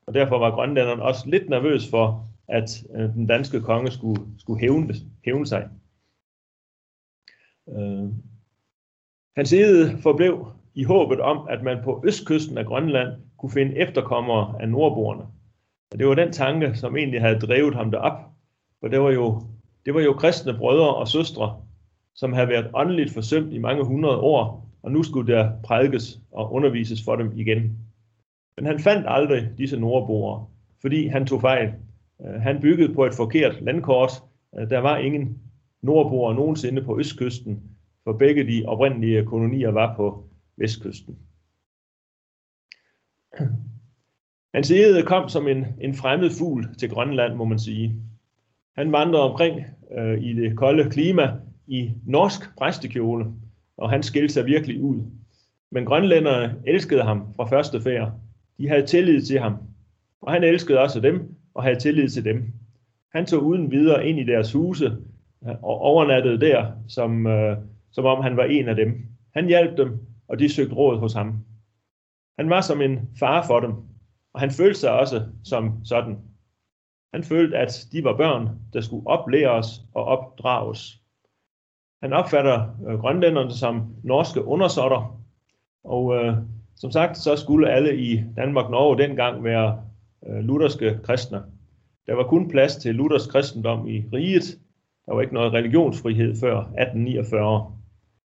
Og 0.06 0.14
derfor 0.14 0.38
var 0.38 0.50
grønlænderne 0.50 1.02
også 1.02 1.28
lidt 1.30 1.48
nervøs 1.48 1.90
for, 1.90 2.26
at 2.48 2.84
øh, 2.94 3.14
den 3.14 3.26
danske 3.26 3.60
konge 3.60 3.90
skulle, 3.90 4.22
skulle 4.38 4.60
hævne, 4.60 4.94
hævne 5.24 5.46
sig. 5.46 5.68
Øh, 7.68 8.08
hans 9.36 9.52
ede 9.52 9.98
forblev 9.98 10.46
i 10.74 10.84
håbet 10.84 11.20
om, 11.20 11.46
at 11.50 11.62
man 11.62 11.78
på 11.84 12.02
østkysten 12.06 12.58
af 12.58 12.66
Grønland 12.66 13.08
kunne 13.38 13.52
finde 13.52 13.76
efterkommere 13.76 14.62
af 14.62 14.68
nordboerne. 14.68 15.22
Og 15.92 15.98
det 15.98 16.08
var 16.08 16.14
den 16.14 16.32
tanke, 16.32 16.74
som 16.74 16.96
egentlig 16.96 17.20
havde 17.20 17.38
drevet 17.38 17.74
ham 17.74 17.90
derop, 17.90 18.28
for 18.80 18.88
det 18.88 19.00
var 19.00 19.10
jo, 19.10 19.42
det 19.86 19.94
var 19.94 20.00
jo 20.00 20.12
kristne 20.12 20.54
brødre 20.58 20.94
og 20.94 21.08
søstre, 21.08 21.62
som 22.14 22.32
havde 22.32 22.48
været 22.48 22.70
åndeligt 22.74 23.12
forsømt 23.14 23.52
i 23.52 23.58
mange 23.58 23.84
hundrede 23.84 24.18
år, 24.18 24.68
og 24.82 24.92
nu 24.92 25.02
skulle 25.02 25.32
der 25.32 25.52
prædikes 25.64 26.20
og 26.32 26.52
undervises 26.52 27.04
for 27.04 27.16
dem 27.16 27.32
igen. 27.36 27.78
Men 28.56 28.66
han 28.66 28.78
fandt 28.78 29.06
aldrig 29.08 29.50
disse 29.58 29.80
nordboere, 29.80 30.46
fordi 30.80 31.06
han 31.06 31.26
tog 31.26 31.40
fejl. 31.40 31.74
Øh, 32.26 32.40
han 32.40 32.60
byggede 32.60 32.94
på 32.94 33.04
et 33.04 33.14
forkert 33.14 33.60
landkort. 33.60 34.10
Øh, 34.58 34.70
der 34.70 34.78
var 34.78 34.96
ingen 34.96 35.38
nordboere 35.82 36.34
nogensinde 36.34 36.82
på 36.82 36.98
østkysten, 36.98 37.62
for 38.04 38.12
begge 38.12 38.46
de 38.46 38.64
oprindelige 38.66 39.24
kolonier 39.24 39.70
var 39.70 39.96
på 39.96 40.24
vestkysten. 40.56 41.18
Hans 44.54 44.70
Ede 44.70 45.02
kom 45.02 45.28
som 45.28 45.48
en, 45.48 45.66
en 45.80 45.94
fremmed 45.94 46.30
fugl 46.38 46.74
til 46.78 46.90
Grønland, 46.90 47.34
må 47.34 47.44
man 47.44 47.58
sige. 47.58 48.02
Han 48.78 48.92
vandrede 48.92 49.22
omkring 49.22 49.60
øh, 49.98 50.22
i 50.22 50.34
det 50.34 50.56
kolde 50.56 50.90
klima 50.90 51.32
i 51.66 51.92
norsk 52.06 52.56
præstekjole, 52.58 53.26
og 53.76 53.90
han 53.90 54.02
skilte 54.02 54.34
sig 54.34 54.46
virkelig 54.46 54.82
ud. 54.82 55.02
Men 55.70 55.84
grønlænderne 55.84 56.56
elskede 56.66 57.02
ham 57.02 57.34
fra 57.36 57.46
første 57.46 57.80
færd. 57.80 58.12
De 58.58 58.68
havde 58.68 58.86
tillid 58.86 59.22
til 59.22 59.40
ham, 59.40 59.56
og 60.22 60.32
han 60.32 60.44
elskede 60.44 60.80
også 60.80 61.00
dem 61.00 61.34
og 61.54 61.62
havde 61.62 61.78
tillid 61.78 62.08
til 62.08 62.24
dem. 62.24 62.52
Han 63.14 63.26
tog 63.26 63.42
uden 63.42 63.70
videre 63.70 64.06
ind 64.06 64.18
i 64.18 64.24
deres 64.24 64.52
huse 64.52 64.86
øh, 65.48 65.54
og 65.62 65.80
overnattede 65.80 66.40
der, 66.40 66.72
som, 66.88 67.26
øh, 67.26 67.56
som 67.92 68.04
om 68.04 68.22
han 68.22 68.36
var 68.36 68.44
en 68.44 68.68
af 68.68 68.76
dem. 68.76 69.06
Han 69.34 69.46
hjalp 69.46 69.76
dem, 69.76 69.98
og 70.28 70.38
de 70.38 70.48
søgte 70.48 70.74
råd 70.74 70.98
hos 70.98 71.12
ham. 71.12 71.44
Han 72.38 72.50
var 72.50 72.60
som 72.60 72.80
en 72.80 73.00
far 73.18 73.46
for 73.46 73.60
dem, 73.60 73.72
og 74.34 74.40
han 74.40 74.50
følte 74.50 74.80
sig 74.80 74.92
også 74.92 75.22
som 75.44 75.84
sådan. 75.84 76.16
Han 77.14 77.24
følte, 77.24 77.56
at 77.56 77.86
de 77.92 78.04
var 78.04 78.16
børn, 78.16 78.48
der 78.72 78.80
skulle 78.80 79.06
oplæres 79.06 79.66
og 79.94 80.04
opdrages. 80.04 81.00
Han 82.02 82.12
opfatter 82.12 82.76
øh, 82.88 82.98
grønlænderne 82.98 83.52
som 83.52 83.94
norske 84.04 84.44
undersåtter, 84.44 85.20
og 85.84 86.16
øh, 86.16 86.34
som 86.76 86.90
sagt, 86.90 87.18
så 87.18 87.36
skulle 87.36 87.70
alle 87.70 87.96
i 87.96 88.24
Danmark-Norge 88.36 88.98
dengang 88.98 89.44
være 89.44 89.82
øh, 90.28 90.44
lutherske 90.44 90.98
kristne. 91.02 91.42
Der 92.06 92.14
var 92.14 92.24
kun 92.24 92.48
plads 92.48 92.76
til 92.76 92.94
Luthers 92.94 93.26
kristendom 93.26 93.88
i 93.88 94.04
riget. 94.12 94.58
Der 95.06 95.14
var 95.14 95.20
ikke 95.20 95.34
noget 95.34 95.52
religionsfrihed 95.52 96.36
før 96.40 96.58
1849. 96.58 97.72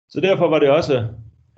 Så 0.08 0.20
derfor 0.20 0.48
var 0.48 0.58
det 0.58 0.70
også 0.70 1.06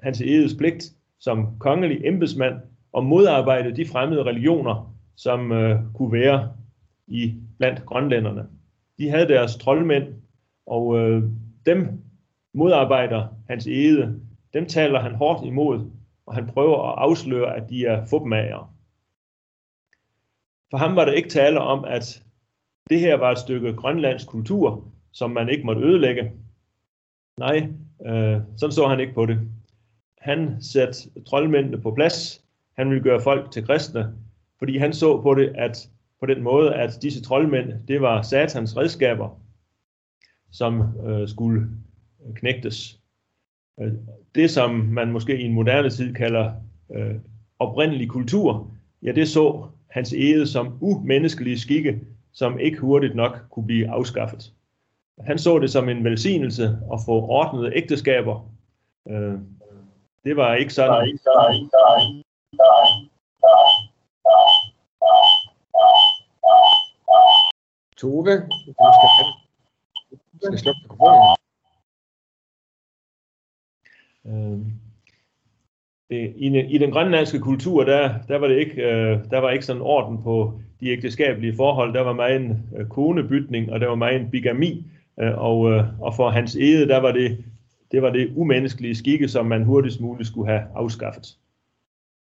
hans 0.03 0.20
edes 0.20 0.55
pligt 0.59 0.85
som 1.20 1.59
kongelig 1.59 2.01
embedsmand 2.05 2.55
at 2.96 3.05
modarbejde 3.05 3.77
de 3.77 3.87
fremmede 3.87 4.25
religioner, 4.25 4.94
som 5.16 5.53
øh, 5.53 5.79
kunne 5.94 6.12
være 6.12 6.53
i 7.11 7.35
blandt 7.59 7.87
grønlænderne. 7.87 8.49
De 8.99 9.11
havde 9.11 9.29
deres 9.29 9.57
troldmænd, 9.57 10.14
og 10.66 10.99
øh, 10.99 11.23
dem 11.66 11.88
modarbejder 12.53 13.27
hans 13.49 13.66
ede. 13.66 14.20
Dem 14.55 14.66
taler 14.66 15.01
han 15.01 15.14
hårdt 15.14 15.46
imod, 15.46 15.90
og 16.27 16.35
han 16.35 16.46
prøver 16.46 16.88
at 16.88 16.99
afsløre, 16.99 17.57
at 17.57 17.70
de 17.70 17.87
er 17.87 18.07
fupmager. 18.07 18.75
For 20.70 20.77
ham 20.77 20.96
var 20.96 21.05
det 21.05 21.14
ikke 21.14 21.29
tale 21.29 21.61
om, 21.61 21.85
at 21.85 22.25
det 22.90 23.01
her 23.01 23.16
var 23.16 23.31
et 23.31 23.38
stykke 23.38 23.73
grønlandsk 23.73 24.27
kultur, 24.27 24.85
som 25.12 25.31
man 25.31 25.49
ikke 25.49 25.66
måtte 25.66 25.83
ødelægge. 25.83 26.33
Nej, 27.37 27.68
øh, 28.07 28.40
sådan 28.57 28.73
så 28.73 28.88
han 28.88 29.01
ikke 29.01 29.14
på 29.14 29.27
det. 29.27 29.38
Han 30.18 30.62
satte 30.62 31.25
troldmændene 31.27 31.81
på 31.81 31.90
plads. 31.90 32.44
Han 32.77 32.90
ville 32.90 33.03
gøre 33.03 33.20
folk 33.20 33.51
til 33.51 33.66
kristne, 33.66 34.14
fordi 34.59 34.79
han 34.79 34.92
så 34.92 35.20
på 35.20 35.35
det, 35.35 35.53
at 35.55 35.90
på 36.20 36.26
den 36.26 36.42
måde, 36.42 36.74
at 36.74 36.98
disse 37.02 37.22
troldmænd, 37.22 37.72
det 37.88 38.00
var 38.00 38.22
satans 38.22 38.76
redskaber, 38.76 39.40
som 40.52 40.83
øh, 41.06 41.28
skulle 41.28 41.68
knægtes. 42.35 42.98
Øh, 43.80 43.92
det, 44.35 44.50
som 44.50 44.70
man 44.70 45.12
måske 45.12 45.40
i 45.40 45.44
en 45.44 45.54
moderne 45.54 45.90
tid 45.90 46.14
kalder 46.14 46.52
øh, 46.94 47.14
oprindelig 47.59 48.09
kultur, 48.09 48.70
ja, 49.02 49.12
det 49.12 49.28
så 49.28 49.66
hans 49.90 50.12
ede 50.12 50.46
som 50.46 50.78
umenneskelige 50.80 51.59
skikke, 51.59 52.00
som 52.33 52.59
ikke 52.59 52.78
hurtigt 52.78 53.14
nok 53.14 53.38
kunne 53.50 53.66
blive 53.66 53.90
afskaffet. 53.90 54.52
Han 55.20 55.38
så 55.38 55.59
det 55.59 55.70
som 55.70 55.88
en 55.88 56.04
velsignelse 56.04 56.64
at 56.92 56.98
få 57.06 57.12
ordnede 57.12 57.76
ægteskaber. 57.76 58.50
Øh, 59.09 59.38
det 60.24 60.37
var 60.37 60.54
ikke 60.54 60.72
sådan. 60.74 61.18
Tove, 68.01 68.37
du 68.37 68.73
skal, 68.73 69.27
du 70.33 70.47
skal 70.47 70.59
slukke 70.59 70.81
mikrofonen. 70.83 71.37
Øhm, 74.27 74.73
det, 76.11 76.33
i, 76.37 76.61
I 76.75 76.79
den 76.79 76.91
grønlandske 76.91 77.41
kultur, 77.41 77.85
der, 77.85 78.15
der, 78.29 78.39
var 78.39 78.49
det 78.49 78.59
ikke, 78.59 78.83
øh, 78.83 79.31
der 79.31 79.39
var 79.39 79.51
ikke 79.51 79.65
sådan 79.65 79.83
orden 79.83 80.23
på 80.23 80.61
de 80.81 80.89
ægteskabelige 80.89 81.57
forhold. 81.57 81.95
Der 81.95 82.01
var 82.01 82.13
meget 82.13 82.37
en 82.37 82.71
konebytning, 82.91 83.73
og 83.73 83.81
der 83.81 83.87
var 83.87 83.95
meget 83.95 84.21
en 84.21 84.31
bigami. 84.31 84.87
Øh, 85.21 85.39
og, 85.39 85.61
og 86.01 86.15
for 86.15 86.31
hans 86.31 86.57
ede, 86.57 86.89
der 86.89 87.01
var 87.01 87.13
det, 87.13 87.45
det 87.93 88.03
var 88.03 88.11
det 88.11 88.33
umenneskelige 88.37 88.95
skikke, 88.95 89.29
som 89.29 89.47
man 89.47 89.65
hurtigst 89.65 90.01
muligt 90.01 90.29
skulle 90.29 90.51
have 90.51 90.63
afskaffet. 90.75 91.39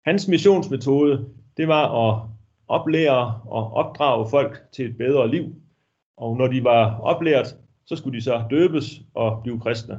Hans 0.04 0.28
missionsmetode, 0.28 1.28
det 1.56 1.68
var 1.68 2.08
at 2.08 2.28
oplære 2.68 3.40
og 3.44 3.72
opdrage 3.72 4.30
folk 4.30 4.62
til 4.72 4.90
et 4.90 4.96
bedre 4.96 5.30
liv. 5.30 5.54
Og 6.16 6.36
når 6.36 6.46
de 6.46 6.64
var 6.64 6.98
oplært, 7.00 7.56
så 7.86 7.96
skulle 7.96 8.16
de 8.16 8.24
så 8.24 8.44
døbes 8.50 9.00
og 9.14 9.40
blive 9.42 9.60
kristne. 9.60 9.98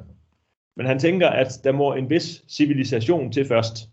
Men 0.76 0.86
han 0.86 1.00
tænker, 1.00 1.30
at 1.30 1.48
der 1.64 1.72
må 1.72 1.94
en 1.94 2.10
vis 2.10 2.44
civilisation 2.48 3.32
til 3.32 3.46
først. 3.46 3.90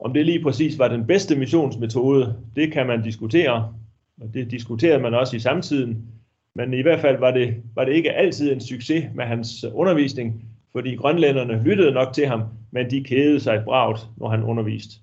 Om 0.00 0.12
det 0.12 0.26
lige 0.26 0.42
præcis 0.42 0.78
var 0.78 0.88
den 0.88 1.06
bedste 1.06 1.36
missionsmetode, 1.36 2.36
det 2.56 2.72
kan 2.72 2.86
man 2.86 3.02
diskutere. 3.02 3.74
Og 4.20 4.34
det 4.34 4.50
diskuterede 4.50 5.02
man 5.02 5.14
også 5.14 5.36
i 5.36 5.40
samtiden. 5.40 6.06
Men 6.54 6.74
i 6.74 6.82
hvert 6.82 7.00
fald 7.00 7.18
var 7.18 7.30
det, 7.30 7.62
var 7.74 7.84
det 7.84 7.92
ikke 7.92 8.12
altid 8.12 8.52
en 8.52 8.60
succes 8.60 9.04
med 9.14 9.24
hans 9.24 9.64
undervisning, 9.64 10.44
fordi 10.72 10.96
grønlænderne 10.96 11.62
lyttede 11.62 11.92
nok 11.92 12.12
til 12.12 12.26
ham, 12.26 12.42
men 12.70 12.90
de 12.90 13.04
kædede 13.04 13.40
sig 13.40 13.62
bragt, 13.64 14.06
når 14.16 14.28
han 14.28 14.42
underviste. 14.42 14.94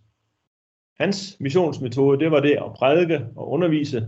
Hans 1.00 1.38
missionsmetode, 1.40 2.20
det 2.20 2.32
var 2.32 2.40
det 2.40 2.52
at 2.52 2.74
prædike 2.76 3.26
og 3.36 3.52
undervise. 3.52 4.08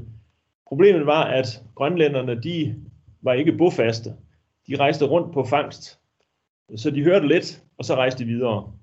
Problemet 0.68 1.06
var, 1.06 1.24
at 1.24 1.64
grønlænderne, 1.76 2.42
de 2.42 2.76
var 3.22 3.34
ikke 3.34 3.58
bofaste. 3.58 4.14
De 4.68 4.76
rejste 4.76 5.06
rundt 5.06 5.34
på 5.34 5.44
fangst. 5.44 6.00
Så 6.76 6.92
de 6.92 7.04
hørte 7.04 7.28
lidt, 7.28 7.64
og 7.78 7.86
så 7.86 7.96
rejste 7.96 8.24
de 8.24 8.30
videre. 8.30 8.74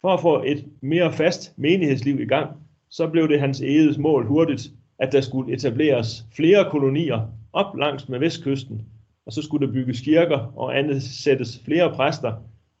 For 0.00 0.14
at 0.14 0.20
få 0.20 0.42
et 0.42 0.64
mere 0.80 1.12
fast 1.12 1.58
menighedsliv 1.58 2.20
i 2.20 2.24
gang, 2.24 2.50
så 2.90 3.08
blev 3.08 3.28
det 3.28 3.40
hans 3.40 3.60
eget 3.60 3.98
mål 3.98 4.26
hurtigt, 4.26 4.70
at 4.98 5.12
der 5.12 5.20
skulle 5.20 5.54
etableres 5.54 6.26
flere 6.36 6.70
kolonier 6.70 7.28
op 7.52 7.76
langs 7.76 8.08
med 8.08 8.18
vestkysten, 8.18 8.82
og 9.26 9.32
så 9.32 9.42
skulle 9.42 9.66
der 9.66 9.72
bygges 9.72 10.00
kirker 10.00 10.52
og 10.56 10.78
andet 10.78 11.02
sættes 11.02 11.62
flere 11.64 11.94
præster, 11.94 12.32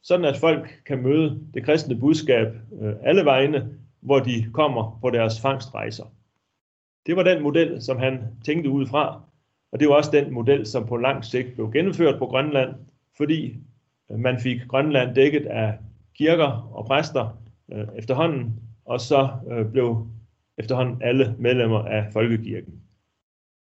sådan 0.02 0.24
at 0.24 0.36
folk 0.36 0.82
kan 0.86 1.02
møde 1.02 1.40
det 1.54 1.64
kristne 1.64 1.96
budskab 2.00 2.46
øh, 2.82 2.94
alle 3.02 3.24
vegne, 3.24 3.68
hvor 4.00 4.18
de 4.18 4.46
kommer 4.52 4.98
på 5.02 5.10
deres 5.10 5.40
fangstrejser. 5.40 6.04
Det 7.06 7.16
var 7.16 7.22
den 7.22 7.42
model, 7.42 7.82
som 7.82 7.98
han 7.98 8.18
tænkte 8.44 8.70
ud 8.70 8.86
fra, 8.86 9.22
og 9.72 9.80
det 9.80 9.88
var 9.88 9.94
også 9.94 10.10
den 10.10 10.32
model, 10.32 10.66
som 10.66 10.86
på 10.86 10.96
lang 10.96 11.24
sigt 11.24 11.54
blev 11.54 11.72
gennemført 11.72 12.18
på 12.18 12.26
Grønland, 12.26 12.74
fordi 13.16 13.56
øh, 14.10 14.18
man 14.18 14.40
fik 14.40 14.60
Grønland 14.68 15.14
dækket 15.14 15.46
af 15.46 15.78
kirker 16.14 16.70
og 16.74 16.86
præster 16.86 17.38
øh, 17.72 17.86
efterhånden, 17.96 18.60
og 18.84 19.00
så 19.00 19.28
øh, 19.50 19.72
blev 19.72 20.06
efterhånden 20.58 21.02
alle 21.02 21.34
medlemmer 21.38 21.78
af 21.78 22.06
folkekirken. 22.12 22.74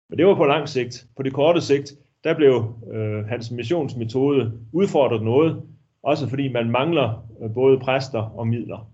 Men 0.09 0.18
det 0.18 0.27
var 0.27 0.35
på 0.35 0.44
lang 0.44 0.68
sigt. 0.68 1.07
På 1.16 1.22
det 1.22 1.33
korte 1.33 1.61
sigt, 1.61 1.92
der 2.25 2.35
blev 2.35 2.75
øh, 2.92 3.27
hans 3.27 3.51
missionsmetode 3.51 4.53
udfordret 4.72 5.22
noget, 5.22 5.62
også 6.03 6.29
fordi 6.29 6.53
man 6.53 6.70
mangler 6.70 7.29
øh, 7.42 7.55
både 7.55 7.79
præster 7.79 8.20
og 8.20 8.49
midler. 8.49 8.90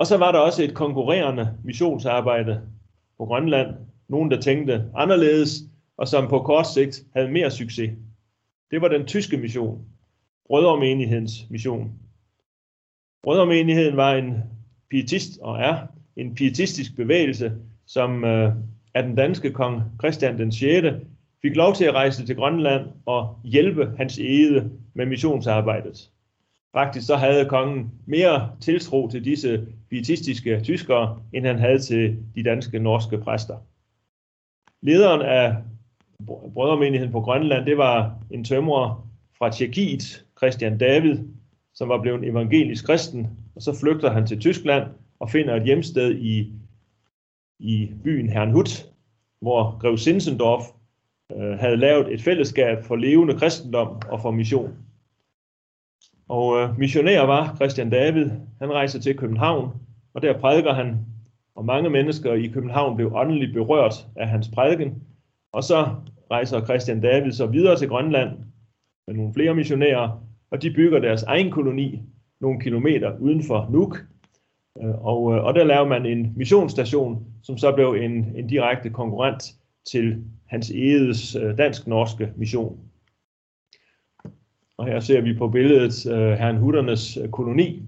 Og 0.00 0.06
så 0.06 0.16
var 0.16 0.32
der 0.32 0.38
også 0.38 0.62
et 0.62 0.74
konkurrerende 0.74 1.58
missionsarbejde 1.64 2.60
på 3.18 3.24
Grønland, 3.26 3.74
nogen, 4.08 4.30
der 4.30 4.40
tænkte 4.40 4.84
anderledes, 4.94 5.50
og 5.96 6.08
som 6.08 6.28
på 6.28 6.38
kort 6.38 6.66
sigt 6.66 7.02
havde 7.16 7.30
mere 7.30 7.50
succes. 7.50 7.90
Det 8.70 8.80
var 8.80 8.88
den 8.88 9.06
tyske 9.06 9.36
mission, 9.36 9.84
Brødremenighedens 10.46 11.32
mission. 11.50 11.92
Brødremenigheden 13.22 13.96
var 13.96 14.14
en 14.14 14.34
pietist 14.90 15.38
og 15.40 15.58
er 15.58 15.76
en 16.16 16.34
pietistisk 16.34 16.96
bevægelse, 16.96 17.52
som 17.86 18.24
øh, 18.24 18.52
af 18.94 19.02
den 19.02 19.14
danske 19.14 19.52
kong 19.52 19.82
Christian 19.98 20.38
den 20.38 20.52
6. 20.52 20.86
fik 21.42 21.56
lov 21.56 21.74
til 21.74 21.84
at 21.84 21.94
rejse 21.94 22.26
til 22.26 22.36
Grønland 22.36 22.86
og 23.06 23.40
hjælpe 23.44 23.92
hans 23.96 24.18
ede 24.18 24.70
med 24.94 25.06
missionsarbejdet. 25.06 26.10
Faktisk 26.72 27.06
så 27.06 27.16
havde 27.16 27.48
kongen 27.48 27.92
mere 28.06 28.50
tiltro 28.60 29.08
til 29.10 29.24
disse 29.24 29.66
pietistiske 29.90 30.60
tyskere, 30.60 31.22
end 31.32 31.46
han 31.46 31.58
havde 31.58 31.78
til 31.78 32.16
de 32.34 32.42
danske 32.42 32.78
norske 32.78 33.18
præster. 33.18 33.56
Lederen 34.82 35.22
af 35.22 35.56
brødremenigheden 36.26 37.12
på 37.12 37.20
Grønland, 37.20 37.66
det 37.66 37.78
var 37.78 38.18
en 38.30 38.44
tømrer 38.44 39.08
fra 39.38 39.50
Tjekkiet, 39.50 40.24
Christian 40.38 40.78
David, 40.78 41.18
som 41.74 41.88
var 41.88 42.02
blevet 42.02 42.28
evangelisk 42.28 42.86
kristen, 42.86 43.26
og 43.56 43.62
så 43.62 43.78
flygter 43.80 44.10
han 44.10 44.26
til 44.26 44.40
Tyskland 44.40 44.84
og 45.18 45.30
finder 45.30 45.56
et 45.56 45.64
hjemsted 45.64 46.14
i, 46.14 46.52
i 47.58 47.90
byen 48.04 48.28
Herrnhut, 48.28 48.86
hvor 49.40 49.78
Grev 49.78 49.98
Sinsendorf 49.98 50.62
øh, 51.36 51.58
havde 51.58 51.76
lavet 51.76 52.14
et 52.14 52.22
fællesskab 52.22 52.84
for 52.84 52.96
levende 52.96 53.38
kristendom 53.38 54.00
og 54.08 54.20
for 54.20 54.30
mission. 54.30 54.76
Og 56.30 56.60
øh, 56.60 56.78
missionær 56.78 57.22
var 57.22 57.54
Christian 57.56 57.90
David. 57.90 58.30
Han 58.60 58.72
rejser 58.72 59.00
til 59.00 59.16
København, 59.16 59.70
og 60.14 60.22
der 60.22 60.38
prædiker 60.38 60.72
han 60.72 60.98
og 61.54 61.64
mange 61.64 61.90
mennesker 61.90 62.32
i 62.32 62.46
København 62.46 62.96
blev 62.96 63.12
åndeligt 63.14 63.54
berørt 63.54 64.06
af 64.16 64.28
hans 64.28 64.48
prædiken. 64.48 65.02
Og 65.52 65.64
så 65.64 65.88
rejser 66.30 66.64
Christian 66.64 67.00
David 67.00 67.32
så 67.32 67.46
videre 67.46 67.76
til 67.76 67.88
Grønland 67.88 68.30
med 69.06 69.16
nogle 69.16 69.34
flere 69.34 69.54
missionærer, 69.54 70.24
og 70.50 70.62
de 70.62 70.70
bygger 70.70 70.98
deres 70.98 71.22
egen 71.22 71.50
koloni 71.50 72.02
nogle 72.40 72.60
kilometer 72.60 73.18
uden 73.18 73.42
for 73.42 73.68
Nuuk. 73.70 73.96
Øh, 74.82 75.04
og, 75.04 75.34
øh, 75.34 75.44
og 75.44 75.54
der 75.54 75.64
laver 75.64 75.86
man 75.86 76.06
en 76.06 76.32
missionsstation, 76.36 77.26
som 77.42 77.58
så 77.58 77.72
blev 77.72 77.92
en, 77.92 78.12
en 78.36 78.46
direkte 78.46 78.90
konkurrent 78.90 79.42
til 79.92 80.24
Hans 80.46 80.70
Edes 80.70 81.36
øh, 81.36 81.58
dansk-norske 81.58 82.32
mission. 82.36 82.89
Og 84.80 84.86
her 84.86 85.00
ser 85.00 85.20
vi 85.20 85.34
på 85.34 85.48
billedet 85.48 86.06
øh, 86.06 86.32
Herren 86.32 86.56
Hutternes 86.56 87.16
øh, 87.16 87.28
koloni 87.28 87.82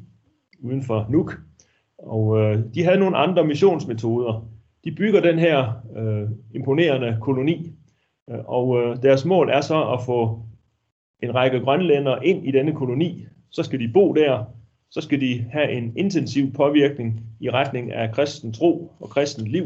uden 0.61 0.83
for 0.83 1.07
Nuuk. 1.11 1.41
Og 1.99 2.39
øh, 2.39 2.59
de 2.75 2.85
havde 2.85 2.99
nogle 2.99 3.17
andre 3.17 3.47
missionsmetoder. 3.47 4.49
De 4.85 4.93
bygger 4.93 5.21
den 5.21 5.39
her 5.39 5.73
øh, 5.97 6.29
imponerende 6.55 7.19
koloni, 7.21 7.73
øh, 8.31 8.39
og 8.45 8.83
øh, 8.83 9.03
deres 9.03 9.25
mål 9.25 9.51
er 9.51 9.61
så 9.61 9.83
at 9.83 10.01
få 10.07 10.43
en 11.23 11.35
række 11.35 11.61
grønlændere 11.61 12.27
ind 12.27 12.47
i 12.47 12.51
denne 12.51 12.73
koloni. 12.73 13.27
Så 13.51 13.63
skal 13.63 13.81
de 13.81 13.91
bo 13.95 14.13
der, 14.13 14.45
så 14.91 15.01
skal 15.01 15.21
de 15.21 15.45
have 15.53 15.73
en 15.73 15.93
intensiv 15.97 16.53
påvirkning 16.53 17.21
i 17.41 17.51
retning 17.51 17.93
af 17.93 18.13
kristen 18.13 18.53
tro 18.53 18.93
og 19.01 19.11
kristen 19.11 19.47
liv. 19.47 19.65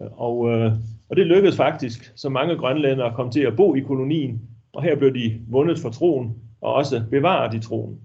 Øh, 0.00 0.06
og, 0.16 0.50
øh, 0.50 0.72
og 1.08 1.16
det 1.16 1.26
lykkedes 1.26 1.56
faktisk, 1.56 2.12
så 2.16 2.28
mange 2.28 2.56
grønlændere 2.56 3.14
kom 3.14 3.30
til 3.30 3.40
at 3.40 3.56
bo 3.56 3.74
i 3.74 3.80
kolonien, 3.80 4.40
og 4.72 4.82
her 4.82 4.96
blev 4.96 5.14
de 5.14 5.40
vundet 5.46 5.78
for 5.78 5.90
troen, 5.90 6.47
og 6.60 6.74
også 6.74 7.04
bevare 7.10 7.52
de 7.52 7.60
troen. 7.60 8.00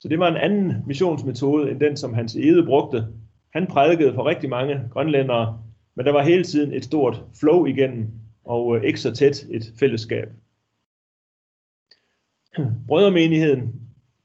Så 0.00 0.08
det 0.08 0.18
var 0.18 0.28
en 0.28 0.36
anden 0.36 0.76
missionsmetode 0.86 1.70
end 1.70 1.80
den, 1.80 1.96
som 1.96 2.14
Hans 2.14 2.34
Ede 2.34 2.66
brugte. 2.66 3.06
Han 3.52 3.66
prædikede 3.66 4.14
for 4.14 4.26
rigtig 4.26 4.50
mange 4.50 4.80
grønlændere, 4.90 5.62
men 5.94 6.06
der 6.06 6.12
var 6.12 6.22
hele 6.22 6.44
tiden 6.44 6.72
et 6.72 6.84
stort 6.84 7.24
flow 7.40 7.64
igennem, 7.64 8.10
og 8.44 8.76
øh, 8.76 8.84
ikke 8.84 9.00
så 9.00 9.14
tæt 9.14 9.46
et 9.50 9.72
fællesskab. 9.80 10.28
Brødremenigheden, 12.88 13.72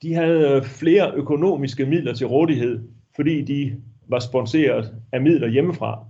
de 0.01 0.13
havde 0.13 0.49
øh, 0.49 0.63
flere 0.63 1.13
økonomiske 1.15 1.85
midler 1.85 2.13
til 2.13 2.27
rådighed, 2.27 2.79
fordi 3.15 3.41
de 3.41 3.81
var 4.07 4.19
sponsoreret 4.19 4.93
af 5.11 5.21
midler 5.21 5.47
hjemmefra. 5.47 6.05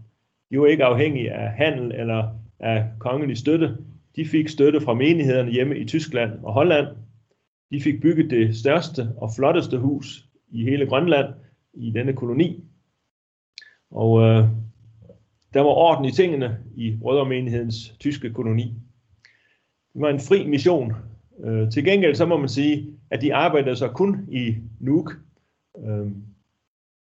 De 0.51 0.59
var 0.59 0.67
ikke 0.67 0.85
afhængige 0.85 1.31
af 1.31 1.51
handel 1.51 1.91
eller 1.91 2.29
af 2.59 2.85
kongelig 2.99 3.37
støtte. 3.37 3.77
De 4.15 4.25
fik 4.25 4.47
støtte 4.47 4.81
fra 4.81 4.93
menighederne 4.93 5.51
hjemme 5.51 5.77
i 5.77 5.85
Tyskland 5.85 6.31
og 6.43 6.53
Holland, 6.53 6.87
de 7.71 7.81
fik 7.81 8.01
bygget 8.01 8.29
det 8.29 8.57
største 8.57 9.09
og 9.17 9.29
flotteste 9.35 9.77
hus 9.77 10.25
i 10.49 10.63
hele 10.63 10.87
Grønland 10.87 11.33
i 11.73 11.91
denne 11.91 12.13
koloni. 12.13 12.63
Og 13.91 14.21
øh, 14.21 14.47
der 15.53 15.61
var 15.61 15.69
orden 15.69 16.05
i 16.05 16.11
tingene 16.11 16.57
i 16.75 16.97
Brødremenighedens 17.01 17.95
tyske 17.99 18.33
koloni. 18.33 18.63
Det 19.93 20.01
var 20.01 20.09
en 20.09 20.19
fri 20.19 20.47
mission. 20.47 20.93
Øh, 21.43 21.71
til 21.71 21.83
gengæld 21.83 22.15
så 22.15 22.25
må 22.25 22.37
man 22.37 22.49
sige, 22.49 22.87
at 23.09 23.21
de 23.21 23.35
arbejdede 23.35 23.75
så 23.75 23.87
kun 23.87 24.27
i 24.31 24.55
Nuuk. 24.79 25.11
Øh, 25.79 26.11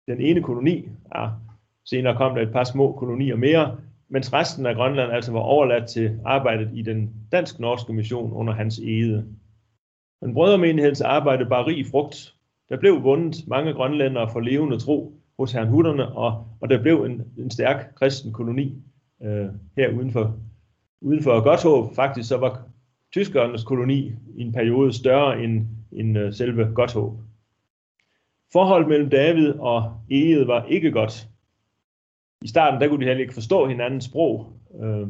den 0.08 0.20
ene 0.20 0.42
koloni, 0.42 0.88
ja, 1.14 1.28
senere 1.84 2.16
kom 2.16 2.34
der 2.34 2.42
et 2.42 2.52
par 2.52 2.64
små 2.64 2.92
kolonier 2.92 3.36
mere, 3.36 3.76
mens 4.08 4.32
resten 4.32 4.66
af 4.66 4.74
Grønland 4.74 5.12
altså 5.12 5.32
var 5.32 5.40
overladt 5.40 5.88
til 5.88 6.20
arbejdet 6.24 6.70
i 6.74 6.82
den 6.82 7.10
dansk-norske 7.32 7.92
mission 7.92 8.32
under 8.32 8.52
hans 8.52 8.78
ede. 8.78 9.26
Men 10.20 10.35
brødremenighedens 10.35 11.00
arbejde 11.00 11.46
bar 11.46 11.66
rig 11.66 11.87
frugt. 11.87 12.35
Der 12.68 12.76
blev 12.76 13.02
vundet 13.02 13.48
mange 13.48 13.72
grønlændere 13.72 14.31
for 14.33 14.40
levende 14.40 14.78
tro 14.78 15.12
hos 15.38 15.52
herrenhutterne, 15.52 16.09
og, 16.09 16.46
og 16.61 16.70
der 16.70 16.83
blev 16.83 17.02
en, 17.02 17.22
en 17.38 17.50
stærk 17.50 17.94
kristen 17.94 18.33
koloni 18.33 18.83
øh, 19.22 19.46
her 19.76 19.90
uden 19.92 20.12
for, 20.12 20.37
uden 21.00 21.22
for 21.22 21.40
Godthåb. 21.40 21.94
Faktisk 21.94 22.28
så 22.28 22.37
var 22.37 22.62
tyskernes 23.12 23.64
koloni 23.64 24.12
i 24.37 24.42
en 24.42 24.52
periode 24.52 24.92
større 24.92 25.42
end, 25.42 25.66
end 25.92 26.18
uh, 26.18 26.33
selve 26.33 26.64
Godthåb. 26.74 27.20
Forholdet 28.52 28.88
mellem 28.88 29.11
David 29.11 29.52
og 29.59 29.92
Eget 30.11 30.46
var 30.46 30.64
ikke 30.64 30.90
godt. 30.90 31.28
I 32.42 32.48
starten 32.48 32.81
der 32.81 32.88
kunne 32.88 33.00
de 33.00 33.07
heller 33.07 33.22
ikke 33.22 33.35
forstå 33.35 33.66
hinandens 33.66 34.04
sprog. 34.04 34.52
Øh, 34.83 35.07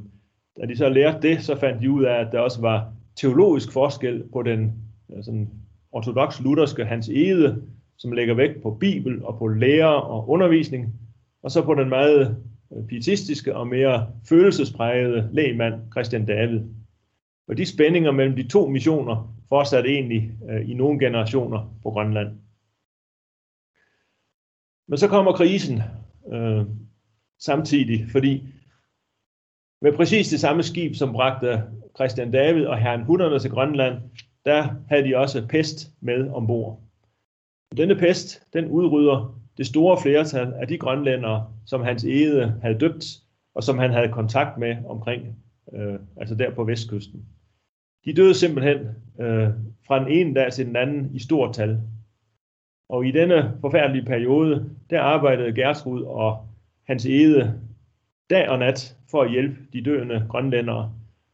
da 0.61 0.66
de 0.66 0.77
så 0.77 0.88
lærte 0.88 1.29
det, 1.29 1.42
så 1.42 1.57
fandt 1.57 1.83
de 1.83 1.90
ud 1.90 2.05
af, 2.05 2.14
at 2.14 2.33
der 2.33 2.40
også 2.40 2.61
var 2.61 2.92
teologisk 3.16 3.73
forskel 3.73 4.25
på 4.33 4.42
den 4.42 4.88
Øh, 5.16 5.25
sådan 5.25 5.51
ortodox 5.92 6.40
lutherske 6.40 6.85
Hans 6.85 7.09
Ede, 7.09 7.62
som 7.97 8.12
lægger 8.12 8.35
vægt 8.35 8.62
på 8.62 8.71
Bibel 8.71 9.25
og 9.25 9.38
på 9.38 9.49
lære 9.49 10.03
og 10.03 10.29
undervisning, 10.29 10.94
og 11.42 11.51
så 11.51 11.64
på 11.64 11.75
den 11.75 11.88
meget 11.88 12.44
øh, 12.73 12.87
pietistiske 12.87 13.57
og 13.57 13.66
mere 13.66 14.12
følelsesprægede 14.29 15.29
lægmand 15.33 15.92
Christian 15.92 16.27
David. 16.27 16.61
Og 17.49 17.57
de 17.57 17.66
spændinger 17.66 18.11
mellem 18.11 18.37
de 18.37 18.49
to 18.49 18.68
missioner 18.68 19.35
fortsatte 19.49 19.90
egentlig 19.90 20.33
øh, 20.51 20.71
i 20.71 20.75
nogle 20.75 20.99
generationer 20.99 21.75
på 21.83 21.90
Grønland. 21.90 22.29
Men 24.88 24.99
så 24.99 25.09
kommer 25.09 25.33
krisen 25.33 25.83
øh, 26.33 26.66
samtidig, 27.38 28.07
fordi 28.11 28.44
med 29.83 29.92
præcis 29.92 30.29
det 30.29 30.40
samme 30.40 30.62
skib, 30.62 30.94
som 30.94 31.12
bragte 31.12 31.62
Christian 31.97 32.31
David 32.31 32.66
og 32.66 32.79
herren 32.79 33.05
Hunderne 33.05 33.38
til 33.38 33.51
Grønland, 33.51 33.99
der 34.48 34.68
havde 34.88 35.08
de 35.08 35.16
også 35.16 35.46
pest 35.46 35.92
med 36.00 36.30
ombord. 36.30 36.80
Denne 37.76 37.96
pest, 37.96 38.42
den 38.52 38.66
udrydder 38.66 39.40
det 39.56 39.66
store 39.66 39.98
flertal 40.02 40.52
af 40.52 40.68
de 40.68 40.78
grønlændere, 40.78 41.46
som 41.66 41.82
hans 41.82 42.04
ede 42.04 42.58
havde 42.62 42.78
døbt, 42.78 43.04
og 43.54 43.62
som 43.62 43.78
han 43.78 43.90
havde 43.90 44.08
kontakt 44.08 44.58
med 44.58 44.76
omkring, 44.87 45.37
øh, 45.72 45.98
altså 46.16 46.34
der 46.34 46.50
på 46.50 46.64
vestkysten. 46.64 47.26
De 48.04 48.14
døde 48.14 48.34
simpelthen 48.34 48.78
øh, 49.20 49.48
fra 49.87 49.98
den 49.98 50.08
ene 50.08 50.34
dag 50.34 50.52
til 50.52 50.66
den 50.66 50.76
anden 50.76 51.11
i 51.14 51.18
stort 51.18 51.54
tal. 51.54 51.80
Og 52.88 53.06
i 53.06 53.11
denne 53.11 53.58
forfærdelige 53.61 54.04
periode, 54.04 54.70
der 54.90 55.00
arbejdede 55.00 55.54
Gertrud 55.54 56.02
og 56.02 56.46
hans 56.87 57.06
ede 57.06 57.61
dag 58.30 58.48
og 58.48 58.58
nat 58.58 58.96
for 59.11 59.22
at 59.22 59.30
hjælpe 59.30 59.56
de 59.72 59.82
døende 59.82 60.26
grønlændere. 60.28 60.92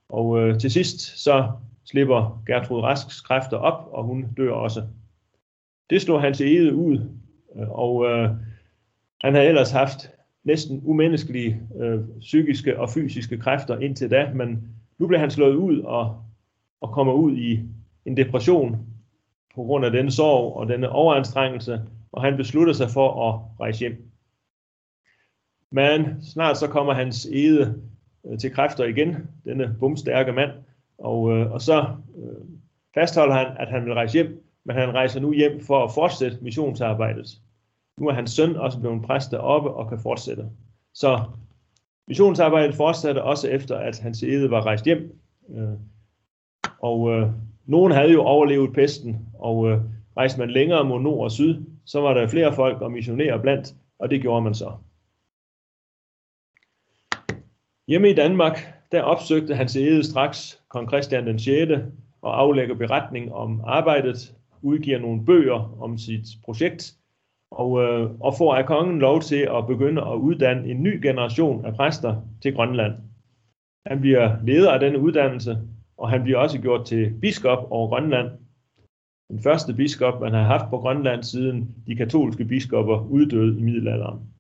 Og 0.09 0.38
øh, 0.38 0.59
til 0.59 0.70
sidst 0.70 1.22
så 1.22 1.53
slipper 1.85 2.42
Gertrud 2.47 2.81
Rasks 2.81 3.20
kræfter 3.20 3.57
op, 3.57 3.88
og 3.92 4.05
hun 4.05 4.27
dør 4.37 4.53
også. 4.53 4.83
Det 5.90 6.03
slår 6.03 6.18
hans 6.18 6.40
ede 6.40 6.75
ud, 6.75 6.99
øh, 7.57 7.70
og 7.70 8.05
øh, 8.07 8.31
han 9.20 9.35
har 9.35 9.42
ellers 9.42 9.70
haft 9.70 10.11
næsten 10.44 10.81
umenneskelige 10.85 11.62
øh, 11.81 12.01
psykiske 12.20 12.81
og 12.81 12.90
fysiske 12.90 13.38
kræfter 13.38 13.79
indtil 13.79 14.11
da, 14.11 14.33
men 14.35 14.68
nu 14.99 15.07
bliver 15.07 15.20
han 15.20 15.31
slået 15.31 15.55
ud 15.55 15.81
og, 15.81 16.23
og 16.81 16.92
kommer 16.92 17.12
ud 17.12 17.37
i 17.37 17.61
en 18.05 18.16
depression 18.16 18.87
på 19.55 19.62
grund 19.62 19.85
af 19.85 19.90
denne 19.90 20.11
sorg 20.11 20.57
og 20.57 20.68
denne 20.68 20.88
overanstrengelse, 20.88 21.83
og 22.12 22.23
han 22.23 22.37
beslutter 22.37 22.73
sig 22.73 22.90
for 22.90 23.29
at 23.29 23.61
rejse 23.61 23.79
hjem. 23.79 24.11
Men 25.70 26.23
snart 26.23 26.59
så 26.59 26.68
kommer 26.68 26.92
hans 26.92 27.27
ede 27.27 27.83
øh, 28.27 28.38
til 28.38 28.51
kræfter 28.51 28.85
igen, 28.85 29.16
denne 29.44 29.77
bumstærke 29.81 30.33
mand, 30.33 30.51
og, 30.99 31.33
øh, 31.33 31.53
og 31.53 31.61
så 31.61 31.87
øh, 32.17 32.45
fastholder 32.95 33.35
han, 33.35 33.47
at 33.57 33.69
han 33.69 33.85
vil 33.85 33.95
rejse 33.95 34.13
hjem, 34.13 34.45
men 34.65 34.77
han 34.77 34.95
rejser 34.95 35.21
nu 35.21 35.33
hjem 35.33 35.61
for 35.61 35.85
at 35.85 35.93
fortsætte 35.95 36.39
missionsarbejdet. 36.41 37.27
Nu 37.99 38.09
er 38.09 38.13
hans 38.13 38.31
søn 38.31 38.57
også 38.57 38.81
blevet 38.81 39.03
præst 39.03 39.31
deroppe 39.31 39.71
og 39.71 39.89
kan 39.89 39.99
fortsætte. 39.99 40.51
Så 40.95 41.21
missionsarbejdet 42.09 42.75
fortsatte 42.75 43.23
også 43.23 43.49
efter, 43.49 43.79
at 43.79 43.99
hans 44.01 44.23
æde 44.23 44.51
var 44.51 44.67
rejst 44.67 44.85
hjem. 44.85 45.21
Øh, 45.51 45.79
og 46.79 47.11
øh, 47.11 47.31
nogen 47.67 47.93
havde 47.93 48.13
jo 48.13 48.23
overlevet 48.23 48.73
pesten, 48.75 49.29
og 49.39 49.71
øh, 49.71 49.81
rejste 50.17 50.39
man 50.39 50.51
længere 50.51 50.85
mod 50.85 51.01
nord 51.01 51.25
og 51.25 51.31
syd, 51.31 51.65
så 51.85 52.01
var 52.01 52.15
der 52.15 52.27
flere 52.27 52.53
folk 52.53 52.81
og 52.81 52.93
missionærer 52.93 53.39
blandt, 53.39 53.75
og 53.99 54.11
det 54.11 54.21
gjorde 54.21 54.43
man 54.43 54.55
så. 54.55 54.73
Hjemme 57.89 58.11
i 58.11 58.15
Danmark, 58.15 58.75
der 58.92 59.03
opsøgte 59.03 59.55
hans 59.55 59.77
ede 59.77 60.05
straks 60.05 60.61
kong 60.68 60.88
Christian 60.88 61.27
den 61.27 61.38
6. 61.38 61.73
og 62.23 62.40
aflægger 62.40 62.75
beretning 62.75 63.33
om 63.33 63.61
arbejdet, 63.66 64.35
udgiver 64.62 64.99
nogle 64.99 65.25
bøger 65.25 65.83
om 65.83 65.99
sit 65.99 66.27
projekt, 66.44 66.94
og, 67.51 67.83
øh, 67.83 68.11
og 68.20 68.35
får 68.38 68.55
af 68.55 68.66
kongen 68.66 68.99
lov 68.99 69.20
til 69.20 69.49
at 69.57 69.66
begynde 69.66 70.03
at 70.03 70.14
uddanne 70.14 70.68
en 70.68 70.83
ny 70.83 71.03
generation 71.03 71.64
af 71.64 71.75
præster 71.75 72.23
til 72.42 72.55
Grønland. 72.55 72.92
Han 73.87 74.01
bliver 74.01 74.37
leder 74.44 74.73
af 74.73 74.81
denne 74.81 74.99
uddannelse, 74.99 75.59
og 75.97 76.11
han 76.11 76.23
bliver 76.23 76.38
også 76.38 76.61
gjort 76.61 76.87
til 76.87 77.12
biskop 77.20 77.66
over 77.70 77.88
Grønland. 77.88 78.29
Den 79.31 79.42
første 79.42 79.75
biskop, 79.75 80.20
man 80.20 80.33
har 80.33 80.42
haft 80.42 80.70
på 80.70 80.79
Grønland 80.79 81.23
siden 81.23 81.75
de 81.87 81.97
katolske 81.97 82.44
biskopper 82.44 83.07
uddøde 83.11 83.59
i 83.59 83.62
middelalderen. 83.62 84.34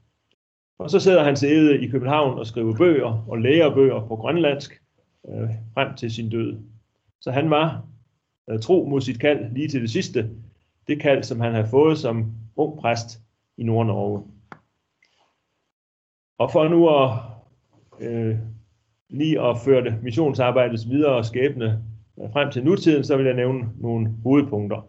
Og 0.78 0.90
så 0.90 1.00
sidder 1.00 1.24
han 1.24 1.36
sæde 1.36 1.80
i 1.80 1.88
København 1.88 2.38
og 2.38 2.46
skriver 2.46 2.76
bøger 2.76 3.24
og 3.28 3.38
lærer 3.38 3.74
bøger 3.74 4.06
på 4.06 4.16
grønlandsk 4.16 4.82
øh, 5.28 5.50
frem 5.74 5.94
til 5.96 6.10
sin 6.10 6.30
død. 6.30 6.58
Så 7.20 7.30
han 7.30 7.50
var 7.50 7.86
øh, 8.50 8.60
tro 8.60 8.86
mod 8.90 9.00
sit 9.00 9.20
kald 9.20 9.52
lige 9.52 9.68
til 9.68 9.82
det 9.82 9.90
sidste. 9.90 10.30
Det 10.88 11.00
kald, 11.00 11.22
som 11.22 11.40
han 11.40 11.52
havde 11.52 11.68
fået 11.68 11.98
som 11.98 12.32
ung 12.56 12.78
præst 12.78 13.20
i 13.56 13.62
Nord-Norge. 13.62 14.22
Og 16.38 16.52
for 16.52 16.68
nu 16.68 16.88
at 16.88 17.10
øh, 18.00 18.38
lige 19.08 19.40
at 19.40 19.58
føre 19.64 19.84
det 19.84 20.02
missionsarbejdet 20.02 20.80
videre 20.88 21.16
og 21.16 21.24
skæbne 21.24 21.84
øh, 22.20 22.32
frem 22.32 22.50
til 22.50 22.64
nutiden, 22.64 23.04
så 23.04 23.16
vil 23.16 23.26
jeg 23.26 23.34
nævne 23.34 23.68
nogle 23.80 24.14
hovedpunkter. 24.22 24.88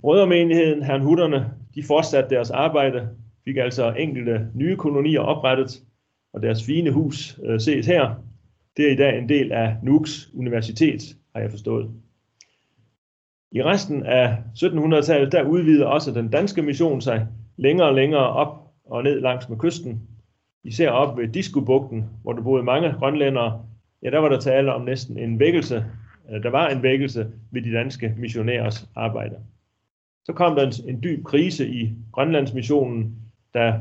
Brødremenigheden, 0.00 0.82
herrenhutterne, 0.82 1.54
de 1.74 1.82
fortsatte 1.82 2.34
deres 2.34 2.50
arbejde, 2.50 3.08
fik 3.44 3.56
altså 3.56 3.94
enkelte 3.98 4.48
nye 4.54 4.76
kolonier 4.76 5.20
oprettet, 5.20 5.82
og 6.32 6.42
deres 6.42 6.64
fine 6.64 6.90
hus 6.90 7.40
øh, 7.44 7.60
ses 7.60 7.86
her. 7.86 8.14
Det 8.76 8.88
er 8.88 8.92
i 8.92 8.96
dag 8.96 9.18
en 9.18 9.28
del 9.28 9.52
af 9.52 9.76
Nuuks 9.82 10.30
Universitet, 10.34 11.16
har 11.34 11.40
jeg 11.40 11.50
forstået. 11.50 11.90
I 13.52 13.62
resten 13.62 14.02
af 14.02 14.36
1700-tallet, 14.56 15.32
der 15.32 15.42
udvider 15.42 15.86
også 15.86 16.10
den 16.10 16.28
danske 16.28 16.62
mission 16.62 17.00
sig 17.00 17.26
længere 17.56 17.88
og 17.88 17.94
længere 17.94 18.28
op 18.28 18.70
og 18.84 19.02
ned 19.02 19.20
langs 19.20 19.48
med 19.48 19.58
kysten. 19.58 20.08
Især 20.64 20.90
op 20.90 21.18
ved 21.18 21.28
Diskobugten, 21.28 22.04
hvor 22.22 22.32
der 22.32 22.42
boede 22.42 22.62
mange 22.62 22.92
grønlændere. 22.92 23.66
Ja, 24.02 24.10
der 24.10 24.18
var 24.18 24.28
der 24.28 24.40
tale 24.40 24.74
om 24.74 24.82
næsten 24.82 25.18
en 25.18 25.38
vækkelse. 25.38 25.84
Øh, 26.30 26.42
der 26.42 26.50
var 26.50 26.68
en 26.68 26.82
vækkelse 26.82 27.30
ved 27.50 27.62
de 27.62 27.72
danske 27.72 28.14
missionærers 28.18 28.88
arbejde. 28.94 29.36
Så 30.24 30.32
kom 30.32 30.56
der 30.56 30.66
en, 30.66 30.72
en 30.88 31.02
dyb 31.02 31.24
krise 31.24 31.68
i 31.68 31.92
Grønlandsmissionen, 32.12 33.23
da 33.54 33.80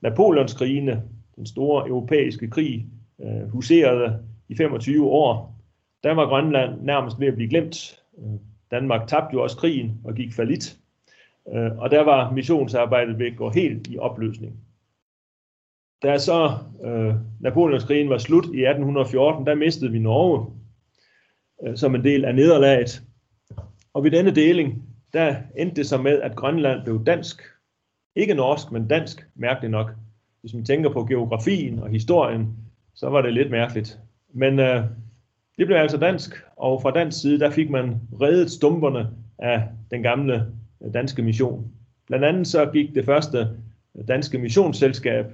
Napoleonskrigene, 0.00 1.02
den 1.36 1.46
store 1.46 1.88
europæiske 1.88 2.50
krig, 2.50 2.86
øh, 3.22 3.48
huserede 3.48 4.18
i 4.48 4.56
25 4.56 5.06
år. 5.06 5.58
Der 6.02 6.12
var 6.12 6.26
Grønland 6.26 6.82
nærmest 6.82 7.20
ved 7.20 7.26
at 7.26 7.34
blive 7.34 7.50
glemt. 7.50 8.02
Øh, 8.18 8.34
Danmark 8.70 9.08
tabte 9.08 9.34
jo 9.34 9.42
også 9.42 9.56
krigen 9.56 10.00
og 10.04 10.14
gik 10.14 10.32
falit. 10.32 10.78
Øh, 11.52 11.78
og 11.78 11.90
der 11.90 12.04
var 12.04 12.30
missionsarbejdet 12.30 13.18
ved 13.18 13.26
at 13.26 13.36
gå 13.36 13.50
helt 13.50 13.86
i 13.86 13.98
opløsning. 13.98 14.56
Da 16.02 16.18
så 16.18 16.50
øh, 16.84 17.14
Napoleonskrigen 17.40 18.08
var 18.08 18.18
slut 18.18 18.44
i 18.44 18.64
1814, 18.64 19.46
der 19.46 19.54
mistede 19.54 19.92
vi 19.92 19.98
Norge 19.98 20.46
øh, 21.66 21.76
som 21.76 21.94
en 21.94 22.04
del 22.04 22.24
af 22.24 22.34
nederlaget. 22.34 23.02
Og 23.94 24.04
ved 24.04 24.10
denne 24.10 24.34
deling, 24.34 24.82
der 25.12 25.36
endte 25.56 25.76
det 25.76 25.86
så 25.86 25.98
med, 25.98 26.20
at 26.20 26.36
Grønland 26.36 26.84
blev 26.84 27.04
dansk. 27.04 27.42
Ikke 28.16 28.34
norsk, 28.34 28.72
men 28.72 28.88
dansk, 28.88 29.26
mærkeligt 29.34 29.70
nok. 29.70 29.90
Hvis 30.40 30.54
man 30.54 30.64
tænker 30.64 30.90
på 30.90 31.04
geografien 31.04 31.78
og 31.78 31.88
historien, 31.88 32.56
så 32.94 33.08
var 33.08 33.22
det 33.22 33.34
lidt 33.34 33.50
mærkeligt. 33.50 33.98
Men 34.32 34.58
øh, 34.58 34.84
det 35.58 35.66
blev 35.66 35.76
altså 35.76 35.96
dansk, 35.96 36.34
og 36.56 36.82
fra 36.82 36.90
dansk 36.90 37.20
side, 37.20 37.38
der 37.38 37.50
fik 37.50 37.70
man 37.70 38.00
reddet 38.20 38.50
stumperne 38.50 39.10
af 39.38 39.68
den 39.90 40.02
gamle 40.02 40.46
øh, 40.82 40.94
danske 40.94 41.22
mission. 41.22 41.72
Blandt 42.06 42.24
andet 42.24 42.46
så 42.46 42.70
gik 42.72 42.94
det 42.94 43.04
første 43.04 43.48
øh, 43.98 44.08
danske 44.08 44.38
missionsselskab, 44.38 45.26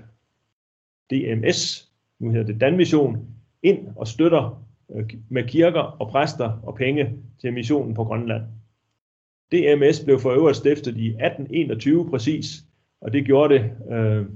DMS, 1.11 1.89
nu 2.19 2.31
hedder 2.31 2.47
det 2.47 2.61
Danmission, 2.61 3.27
ind 3.63 3.89
og 3.97 4.09
støtter 4.09 4.65
øh, 4.95 5.11
med 5.29 5.45
kirker 5.45 5.81
og 5.81 6.09
præster 6.09 6.61
og 6.63 6.75
penge 6.75 7.13
til 7.41 7.53
missionen 7.53 7.95
på 7.95 8.05
Grønland. 8.05 8.43
DMS 9.53 10.01
blev 10.05 10.19
for 10.21 10.31
øvrigt 10.31 10.57
stiftet 10.57 10.97
i 10.97 11.07
1821 11.07 12.11
præcis, 12.11 12.65
og 13.01 13.13
det 13.13 13.25
gjorde 13.25 13.55
det 13.55 13.71
øh, 13.91 14.27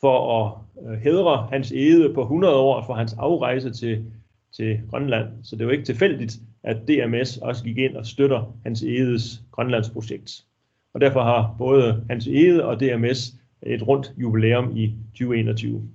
for 0.00 0.40
at 0.40 0.52
øh, 0.86 0.98
hedre 0.98 1.48
hans 1.52 1.72
ede 1.72 2.14
på 2.14 2.22
100 2.22 2.56
år 2.56 2.84
for 2.86 2.94
hans 2.94 3.12
afrejse 3.12 3.72
til, 3.72 4.04
til 4.56 4.80
Grønland. 4.90 5.28
Så 5.42 5.56
det 5.56 5.66
var 5.66 5.72
ikke 5.72 5.84
tilfældigt, 5.84 6.36
at 6.62 6.88
DMS 6.88 7.36
også 7.36 7.64
gik 7.64 7.78
ind 7.78 7.96
og 7.96 8.06
støtter 8.06 8.56
hans 8.62 8.82
edes 8.82 9.42
Grønlandsprojekt. 9.50 10.44
Og 10.94 11.00
derfor 11.00 11.22
har 11.22 11.54
både 11.58 12.04
hans 12.10 12.26
ede 12.26 12.64
og 12.64 12.80
DMS 12.80 13.34
et 13.62 13.88
rundt 13.88 14.12
jubilæum 14.16 14.76
i 14.76 14.94
2021. 15.12 15.88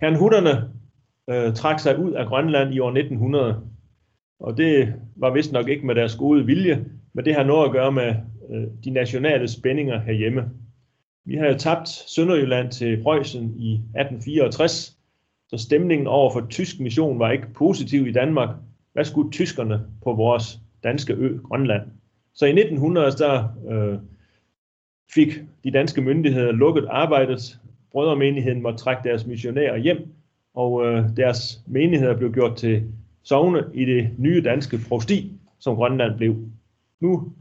Herren 0.00 0.16
Hutterne 0.16 0.70
øh, 1.30 1.54
trak 1.54 1.80
sig 1.80 1.98
ud 1.98 2.12
af 2.12 2.26
Grønland 2.26 2.74
i 2.74 2.78
år 2.78 2.88
1900, 2.88 3.60
og 4.40 4.56
det 4.56 4.94
var 5.16 5.30
vist 5.30 5.52
nok 5.52 5.68
ikke 5.68 5.86
med 5.86 5.94
deres 5.94 6.16
gode 6.16 6.46
vilje, 6.46 6.84
men 7.12 7.24
det 7.24 7.34
har 7.34 7.44
noget 7.44 7.66
at 7.66 7.72
gøre 7.72 7.92
med 7.92 8.14
øh, 8.52 8.66
de 8.84 8.90
nationale 8.90 9.48
spændinger 9.48 10.00
herhjemme. 10.00 10.50
Vi 11.24 11.36
har 11.36 11.46
jo 11.46 11.58
tabt 11.58 11.88
Sønderjylland 11.88 12.70
til 12.70 13.02
Preussen 13.02 13.54
i 13.58 13.72
1864, 13.74 14.96
så 15.48 15.56
stemningen 15.56 16.06
over 16.06 16.32
for 16.32 16.46
tysk 16.50 16.80
mission 16.80 17.18
var 17.18 17.30
ikke 17.30 17.52
positiv 17.54 18.06
i 18.06 18.12
Danmark. 18.12 18.48
Hvad 18.92 19.04
skulle 19.04 19.30
tyskerne 19.30 19.80
på 20.04 20.12
vores 20.12 20.58
danske 20.82 21.12
ø, 21.12 21.38
Grønland? 21.38 21.82
Så 22.34 22.46
i 22.46 22.48
1900 22.48 23.10
der 23.10 23.48
øh, 23.70 23.98
fik 25.14 25.28
de 25.64 25.70
danske 25.70 26.00
myndigheder 26.00 26.52
lukket 26.52 26.86
arbejdet. 26.90 27.58
Brødremenigheden 27.92 28.62
måtte 28.62 28.78
trække 28.78 29.08
deres 29.08 29.26
missionærer 29.26 29.76
hjem, 29.76 30.14
og 30.54 30.86
øh, 30.86 31.04
deres 31.16 31.60
menigheder 31.66 32.16
blev 32.16 32.32
gjort 32.32 32.56
til 32.56 32.82
sovne 33.22 33.64
i 33.74 33.84
det 33.84 34.10
nye 34.18 34.42
danske 34.42 34.78
prosti, 34.88 35.32
som 35.58 35.76
Grønland 35.76 36.16
blev. 36.16 36.36
Nu 37.00 37.32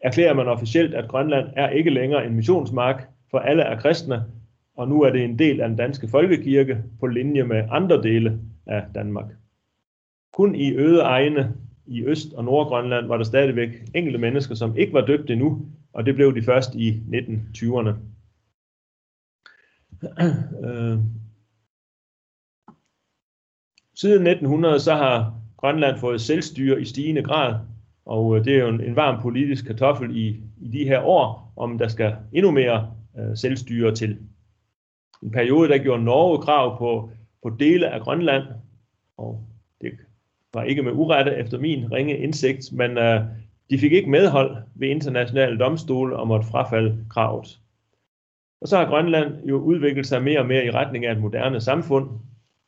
erklærer 0.00 0.34
man 0.34 0.48
officielt, 0.48 0.94
at 0.94 1.08
Grønland 1.08 1.48
er 1.56 1.68
ikke 1.68 1.90
længere 1.90 2.26
en 2.26 2.34
missionsmark, 2.34 3.08
for 3.30 3.38
alle 3.38 3.62
er 3.62 3.80
kristne, 3.80 4.24
og 4.76 4.88
nu 4.88 5.02
er 5.02 5.10
det 5.10 5.24
en 5.24 5.38
del 5.38 5.60
af 5.60 5.68
den 5.68 5.76
danske 5.76 6.08
folkekirke 6.08 6.82
på 7.00 7.06
linje 7.06 7.42
med 7.42 7.64
andre 7.70 8.02
dele 8.02 8.40
af 8.66 8.82
Danmark. 8.94 9.26
Kun 10.32 10.54
i 10.54 10.72
øde 10.76 11.00
egne 11.00 11.54
i 11.86 12.04
Øst- 12.04 12.34
og 12.34 12.44
Nordgrønland 12.44 13.06
var 13.06 13.16
der 13.16 13.24
stadigvæk 13.24 13.68
enkelte 13.94 14.18
mennesker, 14.18 14.54
som 14.54 14.76
ikke 14.76 14.92
var 14.92 15.06
døbt 15.06 15.30
endnu, 15.30 15.66
og 15.92 16.06
det 16.06 16.14
blev 16.14 16.34
de 16.34 16.42
først 16.42 16.74
i 16.74 16.90
1920'erne. 16.90 17.92
Øh. 20.66 20.98
Siden 23.94 24.26
1900 24.26 24.80
så 24.80 24.94
har 24.94 25.40
Grønland 25.56 25.98
fået 25.98 26.20
selvstyre 26.20 26.80
i 26.80 26.84
stigende 26.84 27.22
grad, 27.22 27.54
og 28.08 28.36
øh, 28.36 28.44
det 28.44 28.54
er 28.54 28.58
jo 28.58 28.68
en, 28.68 28.80
en 28.80 28.96
varm 28.96 29.22
politisk 29.22 29.66
kartoffel 29.66 30.16
i, 30.16 30.40
i 30.60 30.68
de 30.68 30.84
her 30.84 31.00
år, 31.00 31.52
om 31.56 31.78
der 31.78 31.88
skal 31.88 32.16
endnu 32.32 32.50
mere 32.50 32.90
øh, 33.18 33.36
selvstyre 33.36 33.94
til. 33.94 34.18
En 35.22 35.30
periode, 35.30 35.68
der 35.68 35.78
gjorde 35.78 36.04
Norge 36.04 36.42
krav 36.42 36.78
på, 36.78 37.10
på 37.42 37.56
dele 37.58 37.88
af 37.90 38.00
Grønland, 38.00 38.44
og 39.16 39.44
det 39.80 39.92
var 40.54 40.62
ikke 40.62 40.82
med 40.82 40.92
urette 40.92 41.36
efter 41.36 41.58
min 41.58 41.92
ringe 41.92 42.18
indsigt, 42.18 42.72
men 42.72 42.98
øh, 42.98 43.20
de 43.70 43.78
fik 43.78 43.92
ikke 43.92 44.10
medhold 44.10 44.56
ved 44.74 44.88
internationale 44.88 45.58
domstole 45.58 46.16
og 46.16 46.28
måtte 46.28 46.46
frafalde 46.46 47.04
kravet. 47.10 47.58
Og 48.60 48.68
så 48.68 48.76
har 48.76 48.88
Grønland 48.88 49.44
jo 49.44 49.58
udviklet 49.58 50.06
sig 50.06 50.22
mere 50.22 50.40
og 50.40 50.46
mere 50.46 50.66
i 50.66 50.70
retning 50.70 51.06
af 51.06 51.12
et 51.12 51.20
moderne 51.20 51.60
samfund. 51.60 52.08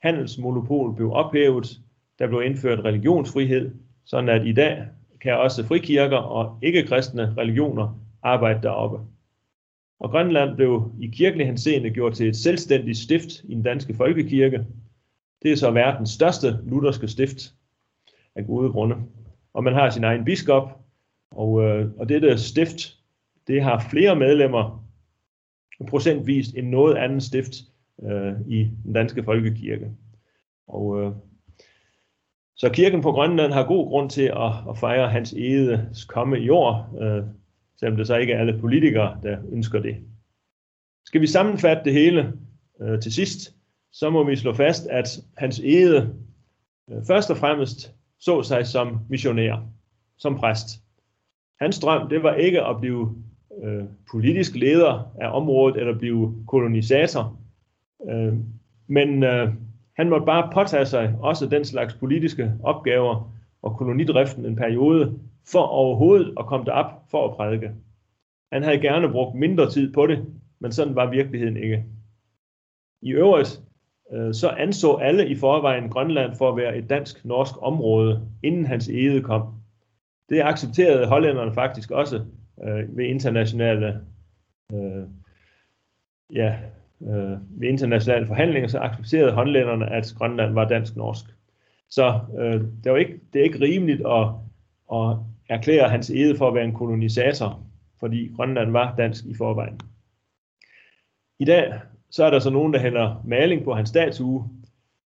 Handelsmonopol 0.02 0.94
blev 0.96 1.12
ophævet, 1.12 1.80
der 2.18 2.26
blev 2.26 2.42
indført 2.42 2.84
religionsfrihed, 2.84 3.74
sådan 4.04 4.28
at 4.28 4.46
i 4.46 4.52
dag 4.52 4.86
kan 5.20 5.38
også 5.38 5.66
frikirker 5.66 6.16
og 6.16 6.58
ikke-kristne 6.62 7.34
religioner 7.38 8.00
arbejde 8.22 8.62
deroppe. 8.62 8.98
Og 10.00 10.10
Grønland 10.10 10.56
blev 10.56 10.92
i 11.00 11.06
kirkelig 11.06 11.46
henseende 11.46 11.90
gjort 11.90 12.14
til 12.14 12.28
et 12.28 12.36
selvstændigt 12.36 12.98
stift 12.98 13.44
i 13.44 13.54
den 13.54 13.62
danske 13.62 13.94
folkekirke. 13.94 14.66
Det 15.42 15.52
er 15.52 15.56
så 15.56 15.70
verdens 15.70 16.10
største 16.10 16.58
lutherske 16.64 17.08
stift 17.08 17.54
af 18.34 18.46
gode 18.46 18.70
grunde. 18.70 18.96
Og 19.52 19.64
man 19.64 19.74
har 19.74 19.90
sin 19.90 20.04
egen 20.04 20.24
biskop, 20.24 20.80
og, 21.30 21.62
øh, 21.62 21.90
og 21.98 22.08
dette 22.08 22.38
stift, 22.38 22.96
det 23.46 23.62
har 23.62 23.86
flere 23.90 24.16
medlemmer 24.16 24.84
procentvist 25.88 26.54
end 26.56 26.68
noget 26.68 26.96
andet 26.96 27.22
stift 27.22 27.54
øh, 28.02 28.32
i 28.46 28.70
den 28.84 28.92
danske 28.92 29.24
folkekirke. 29.24 29.90
Og 30.68 31.02
øh, 31.02 31.12
så 32.60 32.68
kirken 32.68 33.02
på 33.02 33.12
Grønland 33.12 33.52
har 33.52 33.66
god 33.66 33.88
grund 33.88 34.10
til 34.10 34.22
at, 34.22 34.52
at 34.70 34.78
fejre 34.78 35.08
hans 35.08 35.32
edes 35.32 36.04
komme 36.04 36.40
i 36.40 36.48
år, 36.50 36.98
øh, 37.00 37.24
selvom 37.76 37.96
det 37.96 38.06
så 38.06 38.16
ikke 38.16 38.32
er 38.32 38.38
alle 38.38 38.58
politikere, 38.60 39.18
der 39.22 39.38
ønsker 39.52 39.80
det. 39.80 39.96
Skal 41.04 41.20
vi 41.20 41.26
sammenfatte 41.26 41.84
det 41.84 41.92
hele 41.92 42.32
øh, 42.80 43.00
til 43.00 43.12
sidst, 43.12 43.54
så 43.92 44.10
må 44.10 44.24
vi 44.24 44.36
slå 44.36 44.52
fast, 44.52 44.86
at 44.86 45.20
hans 45.36 45.60
ede 45.64 46.14
øh, 46.90 47.04
først 47.06 47.30
og 47.30 47.36
fremmest 47.36 47.94
så 48.18 48.42
sig 48.42 48.66
som 48.66 48.98
missionær, 49.08 49.66
som 50.18 50.38
præst. 50.38 50.68
Hans 51.60 51.78
drøm, 51.78 52.08
det 52.08 52.22
var 52.22 52.34
ikke 52.34 52.62
at 52.62 52.80
blive 52.80 53.14
øh, 53.62 53.84
politisk 54.10 54.56
leder 54.56 55.12
af 55.20 55.36
området 55.36 55.76
eller 55.76 55.98
blive 55.98 56.44
kolonisator, 56.46 57.38
øh, 58.10 58.34
men 58.86 59.22
øh, 59.22 59.54
han 60.00 60.08
måtte 60.08 60.26
bare 60.26 60.50
påtage 60.54 60.86
sig 60.86 61.14
også 61.20 61.46
den 61.46 61.64
slags 61.64 61.94
politiske 61.94 62.52
opgaver 62.62 63.32
og 63.62 63.76
kolonidriften 63.76 64.46
en 64.46 64.56
periode, 64.56 65.18
for 65.52 65.60
overhovedet 65.60 66.34
at 66.38 66.46
komme 66.46 66.66
derop 66.66 67.10
for 67.10 67.28
at 67.28 67.36
prædike. 67.36 67.70
Han 68.52 68.62
havde 68.62 68.80
gerne 68.80 69.08
brugt 69.08 69.34
mindre 69.34 69.70
tid 69.70 69.92
på 69.92 70.06
det, 70.06 70.26
men 70.60 70.72
sådan 70.72 70.94
var 70.94 71.10
virkeligheden 71.10 71.56
ikke. 71.56 71.84
I 73.02 73.10
øvrigt 73.10 73.60
øh, 74.12 74.34
så 74.34 74.48
anså 74.48 74.94
alle 74.94 75.28
i 75.28 75.36
forvejen 75.36 75.88
Grønland 75.88 76.36
for 76.36 76.48
at 76.48 76.56
være 76.56 76.76
et 76.76 76.90
dansk-norsk 76.90 77.54
område, 77.62 78.28
inden 78.42 78.66
hans 78.66 78.88
ede 78.88 79.22
kom. 79.22 79.54
Det 80.28 80.42
accepterede 80.42 81.06
hollænderne 81.06 81.52
faktisk 81.54 81.90
også 81.90 82.24
øh, 82.64 82.96
ved 82.96 83.04
internationale 83.04 84.00
øh, 84.72 85.04
ja, 86.32 86.58
øh, 87.02 87.60
ved 87.60 87.68
internationale 87.68 88.26
forhandlinger, 88.26 88.68
så 88.68 88.78
accepterede 88.78 89.32
håndlænderne, 89.32 89.92
at 89.92 90.14
Grønland 90.18 90.54
var 90.54 90.68
dansk-norsk. 90.68 91.24
Så 91.90 92.20
øh, 92.38 92.60
det, 92.84 92.92
var 92.92 92.98
ikke, 92.98 93.20
det 93.32 93.40
er 93.40 93.44
ikke 93.44 93.60
rimeligt 93.60 94.02
at, 94.06 94.26
at 94.92 95.16
erklære 95.48 95.88
hans 95.88 96.10
ede 96.10 96.36
for 96.36 96.48
at 96.48 96.54
være 96.54 96.64
en 96.64 96.74
kolonisator, 96.74 97.62
fordi 98.00 98.32
Grønland 98.36 98.70
var 98.70 98.94
dansk 98.96 99.24
i 99.24 99.34
forvejen. 99.34 99.80
I 101.38 101.44
dag 101.44 101.80
så 102.10 102.24
er 102.24 102.30
der 102.30 102.38
så 102.38 102.50
nogen, 102.50 102.72
der 102.72 102.80
hælder 102.80 103.22
maling 103.24 103.64
på 103.64 103.74
hans 103.74 103.88
statue, 103.88 104.48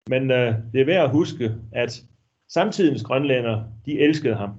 men 0.09 0.31
øh, 0.31 0.55
det 0.73 0.81
er 0.81 0.85
værd 0.85 1.03
at 1.03 1.11
huske, 1.11 1.51
at 1.71 2.03
samtidens 2.49 3.03
grønlænder, 3.03 3.63
de 3.85 3.99
elskede 3.99 4.35
ham. 4.35 4.49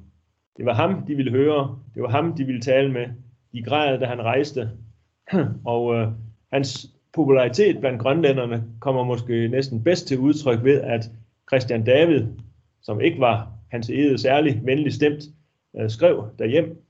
Det 0.57 0.66
var 0.66 0.75
ham, 0.75 1.07
de 1.07 1.14
ville 1.14 1.31
høre. 1.31 1.79
Det 1.95 2.03
var 2.03 2.09
ham, 2.09 2.37
de 2.37 2.45
ville 2.45 2.61
tale 2.61 2.93
med. 2.93 3.07
De 3.53 3.62
græd, 3.62 3.99
da 3.99 4.07
han 4.07 4.22
rejste. 4.22 4.70
Og 5.64 5.95
øh, 5.95 6.09
hans 6.53 6.94
popularitet 7.15 7.81
blandt 7.81 8.03
grønlænderne 8.03 8.65
kommer 8.81 9.05
måske 9.05 9.49
næsten 9.49 9.85
bedst 9.85 10.07
til 10.07 10.19
udtryk 10.19 10.65
ved, 10.65 10.81
at 10.81 11.11
Christian 11.49 11.85
David, 11.85 12.27
som 12.83 13.01
ikke 13.01 13.21
var 13.21 13.53
hans 13.71 13.91
ede 13.91 14.19
særlig 14.19 14.61
venlig 14.65 14.93
stemt, 14.93 15.25
øh, 15.77 15.91
skrev 15.91 16.29
derhjem, 16.39 16.83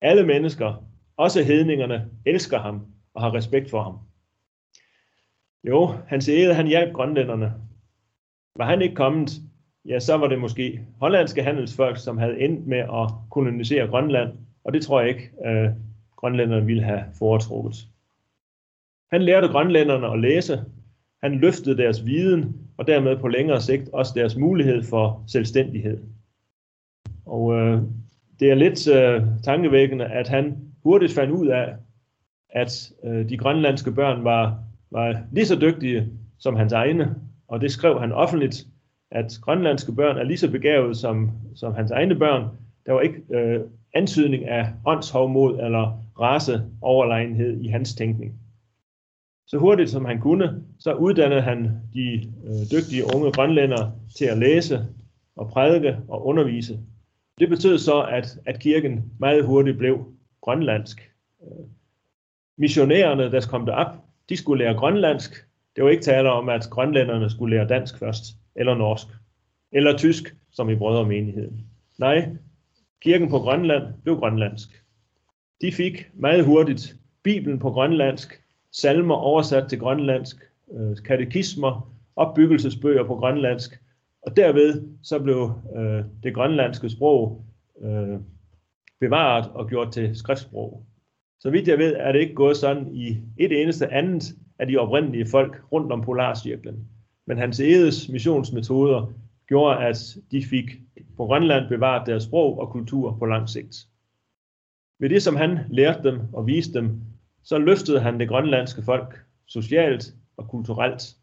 alle 0.00 0.26
mennesker, 0.26 0.84
også 1.16 1.42
hedningerne, 1.42 2.08
elsker 2.26 2.58
ham 2.58 2.86
og 3.14 3.22
har 3.22 3.34
respekt 3.34 3.70
for 3.70 3.82
ham. 3.82 3.98
Jo, 5.64 5.94
hans 6.06 6.28
ede, 6.28 6.54
han 6.54 6.66
hjalp 6.66 6.92
grønlænderne. 6.92 7.52
Var 8.56 8.64
han 8.64 8.82
ikke 8.82 8.94
kommet, 8.94 9.30
ja, 9.84 9.98
så 9.98 10.16
var 10.16 10.26
det 10.26 10.38
måske 10.38 10.80
hollandske 11.00 11.42
handelsfolk, 11.42 11.96
som 11.98 12.18
havde 12.18 12.40
endt 12.40 12.66
med 12.66 12.78
at 12.78 13.10
kolonisere 13.30 13.88
Grønland, 13.88 14.32
og 14.64 14.72
det 14.72 14.82
tror 14.82 15.00
jeg 15.00 15.08
ikke, 15.08 15.30
øh, 15.46 15.70
grønlænderne 16.16 16.66
ville 16.66 16.82
have 16.82 17.04
foretrukket. 17.18 17.88
Han 19.12 19.22
lærte 19.22 19.48
grønlænderne 19.48 20.12
at 20.12 20.20
læse, 20.20 20.60
han 21.22 21.34
løftede 21.34 21.76
deres 21.76 22.06
viden, 22.06 22.56
og 22.76 22.86
dermed 22.86 23.16
på 23.16 23.28
længere 23.28 23.60
sigt 23.60 23.88
også 23.92 24.12
deres 24.16 24.36
mulighed 24.36 24.82
for 24.82 25.24
selvstændighed. 25.26 25.98
Og 27.26 27.54
øh, 27.54 27.82
det 28.40 28.50
er 28.50 28.54
lidt 28.54 28.88
øh, 28.88 29.22
tankevækkende, 29.44 30.04
at 30.04 30.28
han 30.28 30.56
hurtigt 30.82 31.12
fandt 31.12 31.32
ud 31.32 31.46
af, 31.46 31.74
at 32.50 32.92
øh, 33.04 33.28
de 33.28 33.38
grønlandske 33.38 33.92
børn 33.92 34.24
var, 34.24 34.58
var 34.90 35.22
lige 35.32 35.46
så 35.46 35.58
dygtige 35.60 36.08
som 36.38 36.56
hans 36.56 36.72
egne, 36.72 37.14
og 37.48 37.60
det 37.60 37.70
skrev 37.70 38.00
han 38.00 38.12
offentligt, 38.12 38.66
at 39.10 39.38
grønlandske 39.42 39.92
børn 39.92 40.16
er 40.16 40.24
lige 40.24 40.38
så 40.38 40.50
begavet 40.50 40.96
som, 40.96 41.30
som 41.54 41.74
hans 41.74 41.90
egne 41.90 42.14
børn. 42.14 42.48
Der 42.86 42.92
var 42.92 43.00
ikke 43.00 43.22
øh, 43.30 43.60
antydning 43.94 44.48
af 44.48 44.66
åndshovmod 44.86 45.58
eller 45.58 46.04
raceoverlegenhed 46.20 47.60
i 47.60 47.68
hans 47.68 47.94
tænkning. 47.94 48.41
Så 49.52 49.58
hurtigt 49.58 49.90
som 49.90 50.04
han 50.04 50.20
kunne, 50.20 50.62
så 50.78 50.94
uddannede 50.94 51.40
han 51.40 51.70
de 51.94 52.14
øh, 52.44 52.70
dygtige 52.72 53.04
unge 53.14 53.32
grønlændere 53.32 53.92
til 54.18 54.24
at 54.24 54.38
læse 54.38 54.86
og 55.36 55.48
prædike 55.48 55.96
og 56.08 56.26
undervise. 56.26 56.78
Det 57.38 57.48
betød 57.48 57.78
så, 57.78 58.02
at, 58.02 58.38
at 58.46 58.60
kirken 58.60 59.12
meget 59.18 59.44
hurtigt 59.44 59.78
blev 59.78 60.04
grønlandsk. 60.40 61.10
Øh, 61.42 61.66
missionærerne, 62.58 63.32
der 63.32 63.46
kom 63.50 63.66
derop, 63.66 63.96
de 64.28 64.36
skulle 64.36 64.64
lære 64.64 64.74
grønlandsk. 64.74 65.46
Det 65.76 65.84
var 65.84 65.90
ikke 65.90 66.02
tale 66.02 66.30
om, 66.30 66.48
at 66.48 66.68
grønlænderne 66.70 67.30
skulle 67.30 67.56
lære 67.56 67.68
dansk 67.68 67.98
først, 67.98 68.24
eller 68.56 68.74
norsk, 68.74 69.06
eller 69.72 69.98
tysk, 69.98 70.36
som 70.50 70.70
i 70.70 70.76
brødremenigheden. 70.76 71.66
Nej, 71.98 72.28
kirken 73.02 73.28
på 73.28 73.38
Grønland 73.38 73.82
blev 74.02 74.16
grønlandsk. 74.16 74.82
De 75.60 75.72
fik 75.72 76.10
meget 76.14 76.44
hurtigt 76.44 76.96
Bibelen 77.22 77.58
på 77.58 77.70
grønlandsk, 77.70 78.41
salmer 78.72 79.14
oversat 79.14 79.68
til 79.68 79.78
grønlandsk, 79.78 80.36
øh, 80.72 80.96
katekismer, 81.04 81.92
opbyggelsesbøger 82.16 83.04
på 83.04 83.16
grønlandsk, 83.16 83.80
og 84.22 84.36
derved 84.36 84.88
så 85.02 85.18
blev 85.18 85.52
øh, 85.76 86.04
det 86.22 86.34
grønlandske 86.34 86.90
sprog 86.90 87.44
øh, 87.82 88.18
bevaret 89.00 89.50
og 89.54 89.68
gjort 89.68 89.92
til 89.92 90.16
skriftsprog. 90.16 90.84
Så 91.40 91.50
vidt 91.50 91.68
jeg 91.68 91.78
ved, 91.78 91.96
er 91.96 92.12
det 92.12 92.20
ikke 92.20 92.34
gået 92.34 92.56
sådan 92.56 92.94
i 92.94 93.16
et 93.36 93.62
eneste 93.62 93.92
andet 93.92 94.34
af 94.58 94.66
de 94.66 94.76
oprindelige 94.76 95.26
folk 95.26 95.62
rundt 95.72 95.92
om 95.92 96.02
Polarcirklen. 96.02 96.88
Men 97.26 97.38
hans 97.38 97.60
edes 97.60 98.08
missionsmetoder 98.08 99.12
gjorde, 99.48 99.78
at 99.78 100.16
de 100.30 100.44
fik 100.44 100.70
på 101.16 101.26
Grønland 101.26 101.68
bevaret 101.68 102.06
deres 102.06 102.22
sprog 102.22 102.58
og 102.58 102.70
kultur 102.70 103.16
på 103.18 103.26
lang 103.26 103.48
sigt. 103.48 103.88
Ved 104.98 105.08
det, 105.08 105.22
som 105.22 105.36
han 105.36 105.58
lærte 105.70 106.10
dem 106.10 106.20
og 106.32 106.46
viste 106.46 106.78
dem, 106.78 107.00
så 107.44 107.58
løftede 107.58 108.00
han 108.00 108.20
det 108.20 108.28
grønlandske 108.28 108.82
folk 108.82 109.24
socialt 109.46 110.14
og 110.36 110.48
kulturelt. 110.48 111.16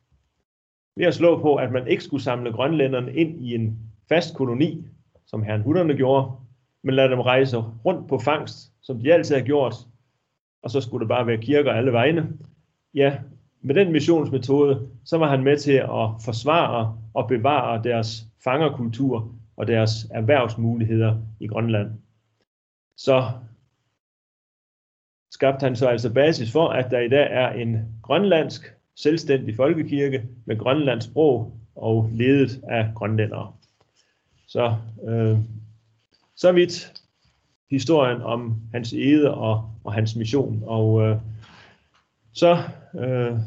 Ved 0.95 1.05
at 1.05 1.13
slå 1.13 1.41
på, 1.41 1.55
at 1.55 1.72
man 1.72 1.88
ikke 1.88 2.03
skulle 2.03 2.24
samle 2.24 2.51
grønlænderne 2.51 3.13
ind 3.13 3.41
i 3.41 3.55
en 3.55 3.80
fast 4.09 4.36
koloni, 4.36 4.88
som 5.26 5.43
herren 5.43 5.61
Hutterne 5.61 5.95
gjorde, 5.95 6.32
men 6.84 6.95
lade 6.95 7.09
dem 7.09 7.20
rejse 7.20 7.57
rundt 7.57 8.09
på 8.09 8.20
fangst, 8.20 8.72
som 8.82 8.99
de 8.99 9.13
altid 9.13 9.36
har 9.36 9.43
gjort, 9.43 9.76
og 10.63 10.72
så 10.72 10.82
skulle 10.82 11.01
det 11.01 11.09
bare 11.09 11.28
være 11.28 11.38
kirker 11.38 11.72
alle 11.72 11.91
vegne. 11.91 12.38
Ja, 12.93 13.17
med 13.61 13.76
den 13.76 13.91
missionsmetode, 13.91 14.89
så 15.05 15.17
var 15.17 15.30
han 15.30 15.43
med 15.43 15.57
til 15.57 15.74
at 15.74 16.09
forsvare 16.26 16.97
og 17.13 17.28
bevare 17.28 17.84
deres 17.84 18.28
fangerkultur 18.43 19.36
og 19.57 19.67
deres 19.67 19.91
erhvervsmuligheder 20.11 21.17
i 21.39 21.47
Grønland. 21.47 21.91
Så 22.97 23.32
skabte 25.32 25.64
han 25.64 25.76
så 25.76 25.88
altså 25.88 26.14
basis 26.14 26.52
for, 26.52 26.68
at 26.68 26.92
der 26.92 27.00
i 27.00 27.10
dag 27.10 27.28
er 27.32 27.50
en 27.50 27.78
grønlandsk 28.04 28.74
selvstændig 28.96 29.56
folkekirke 29.56 30.24
med 30.46 30.58
grønlandsk 30.58 31.08
sprog 31.08 31.54
og 31.76 32.10
ledet 32.14 32.62
af 32.64 32.92
grønlændere. 32.96 33.54
Så, 34.48 34.76
øh, 35.08 35.38
så 36.36 36.52
vidt 36.52 36.94
historien 37.72 38.22
om 38.22 38.62
hans 38.72 38.94
ede 38.94 39.34
og, 39.34 39.70
og 39.84 39.94
hans 39.94 40.16
mission. 40.16 40.64
Og 40.66 41.02
øh, 41.02 41.18
så 42.34 42.58
øh, 43.00 43.38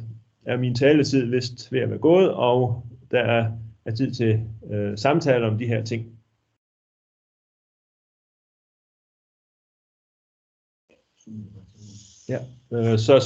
er 0.47 0.57
min 0.57 0.75
taletid 0.75 1.27
vist 1.27 1.73
ved 1.73 1.81
at 1.81 1.91
være 1.91 1.99
gået, 1.99 2.33
og 2.33 2.87
der 3.11 3.21
er, 3.21 3.53
er 3.85 3.95
tid 3.95 4.13
til 4.15 4.41
øh, 4.71 4.99
samtale 4.99 5.47
om 5.47 5.59
de 5.59 5.67
her 5.67 5.85
ting. 5.85 6.12
Ja, 12.33 12.39
øh, 12.77 12.99
så 12.99 13.21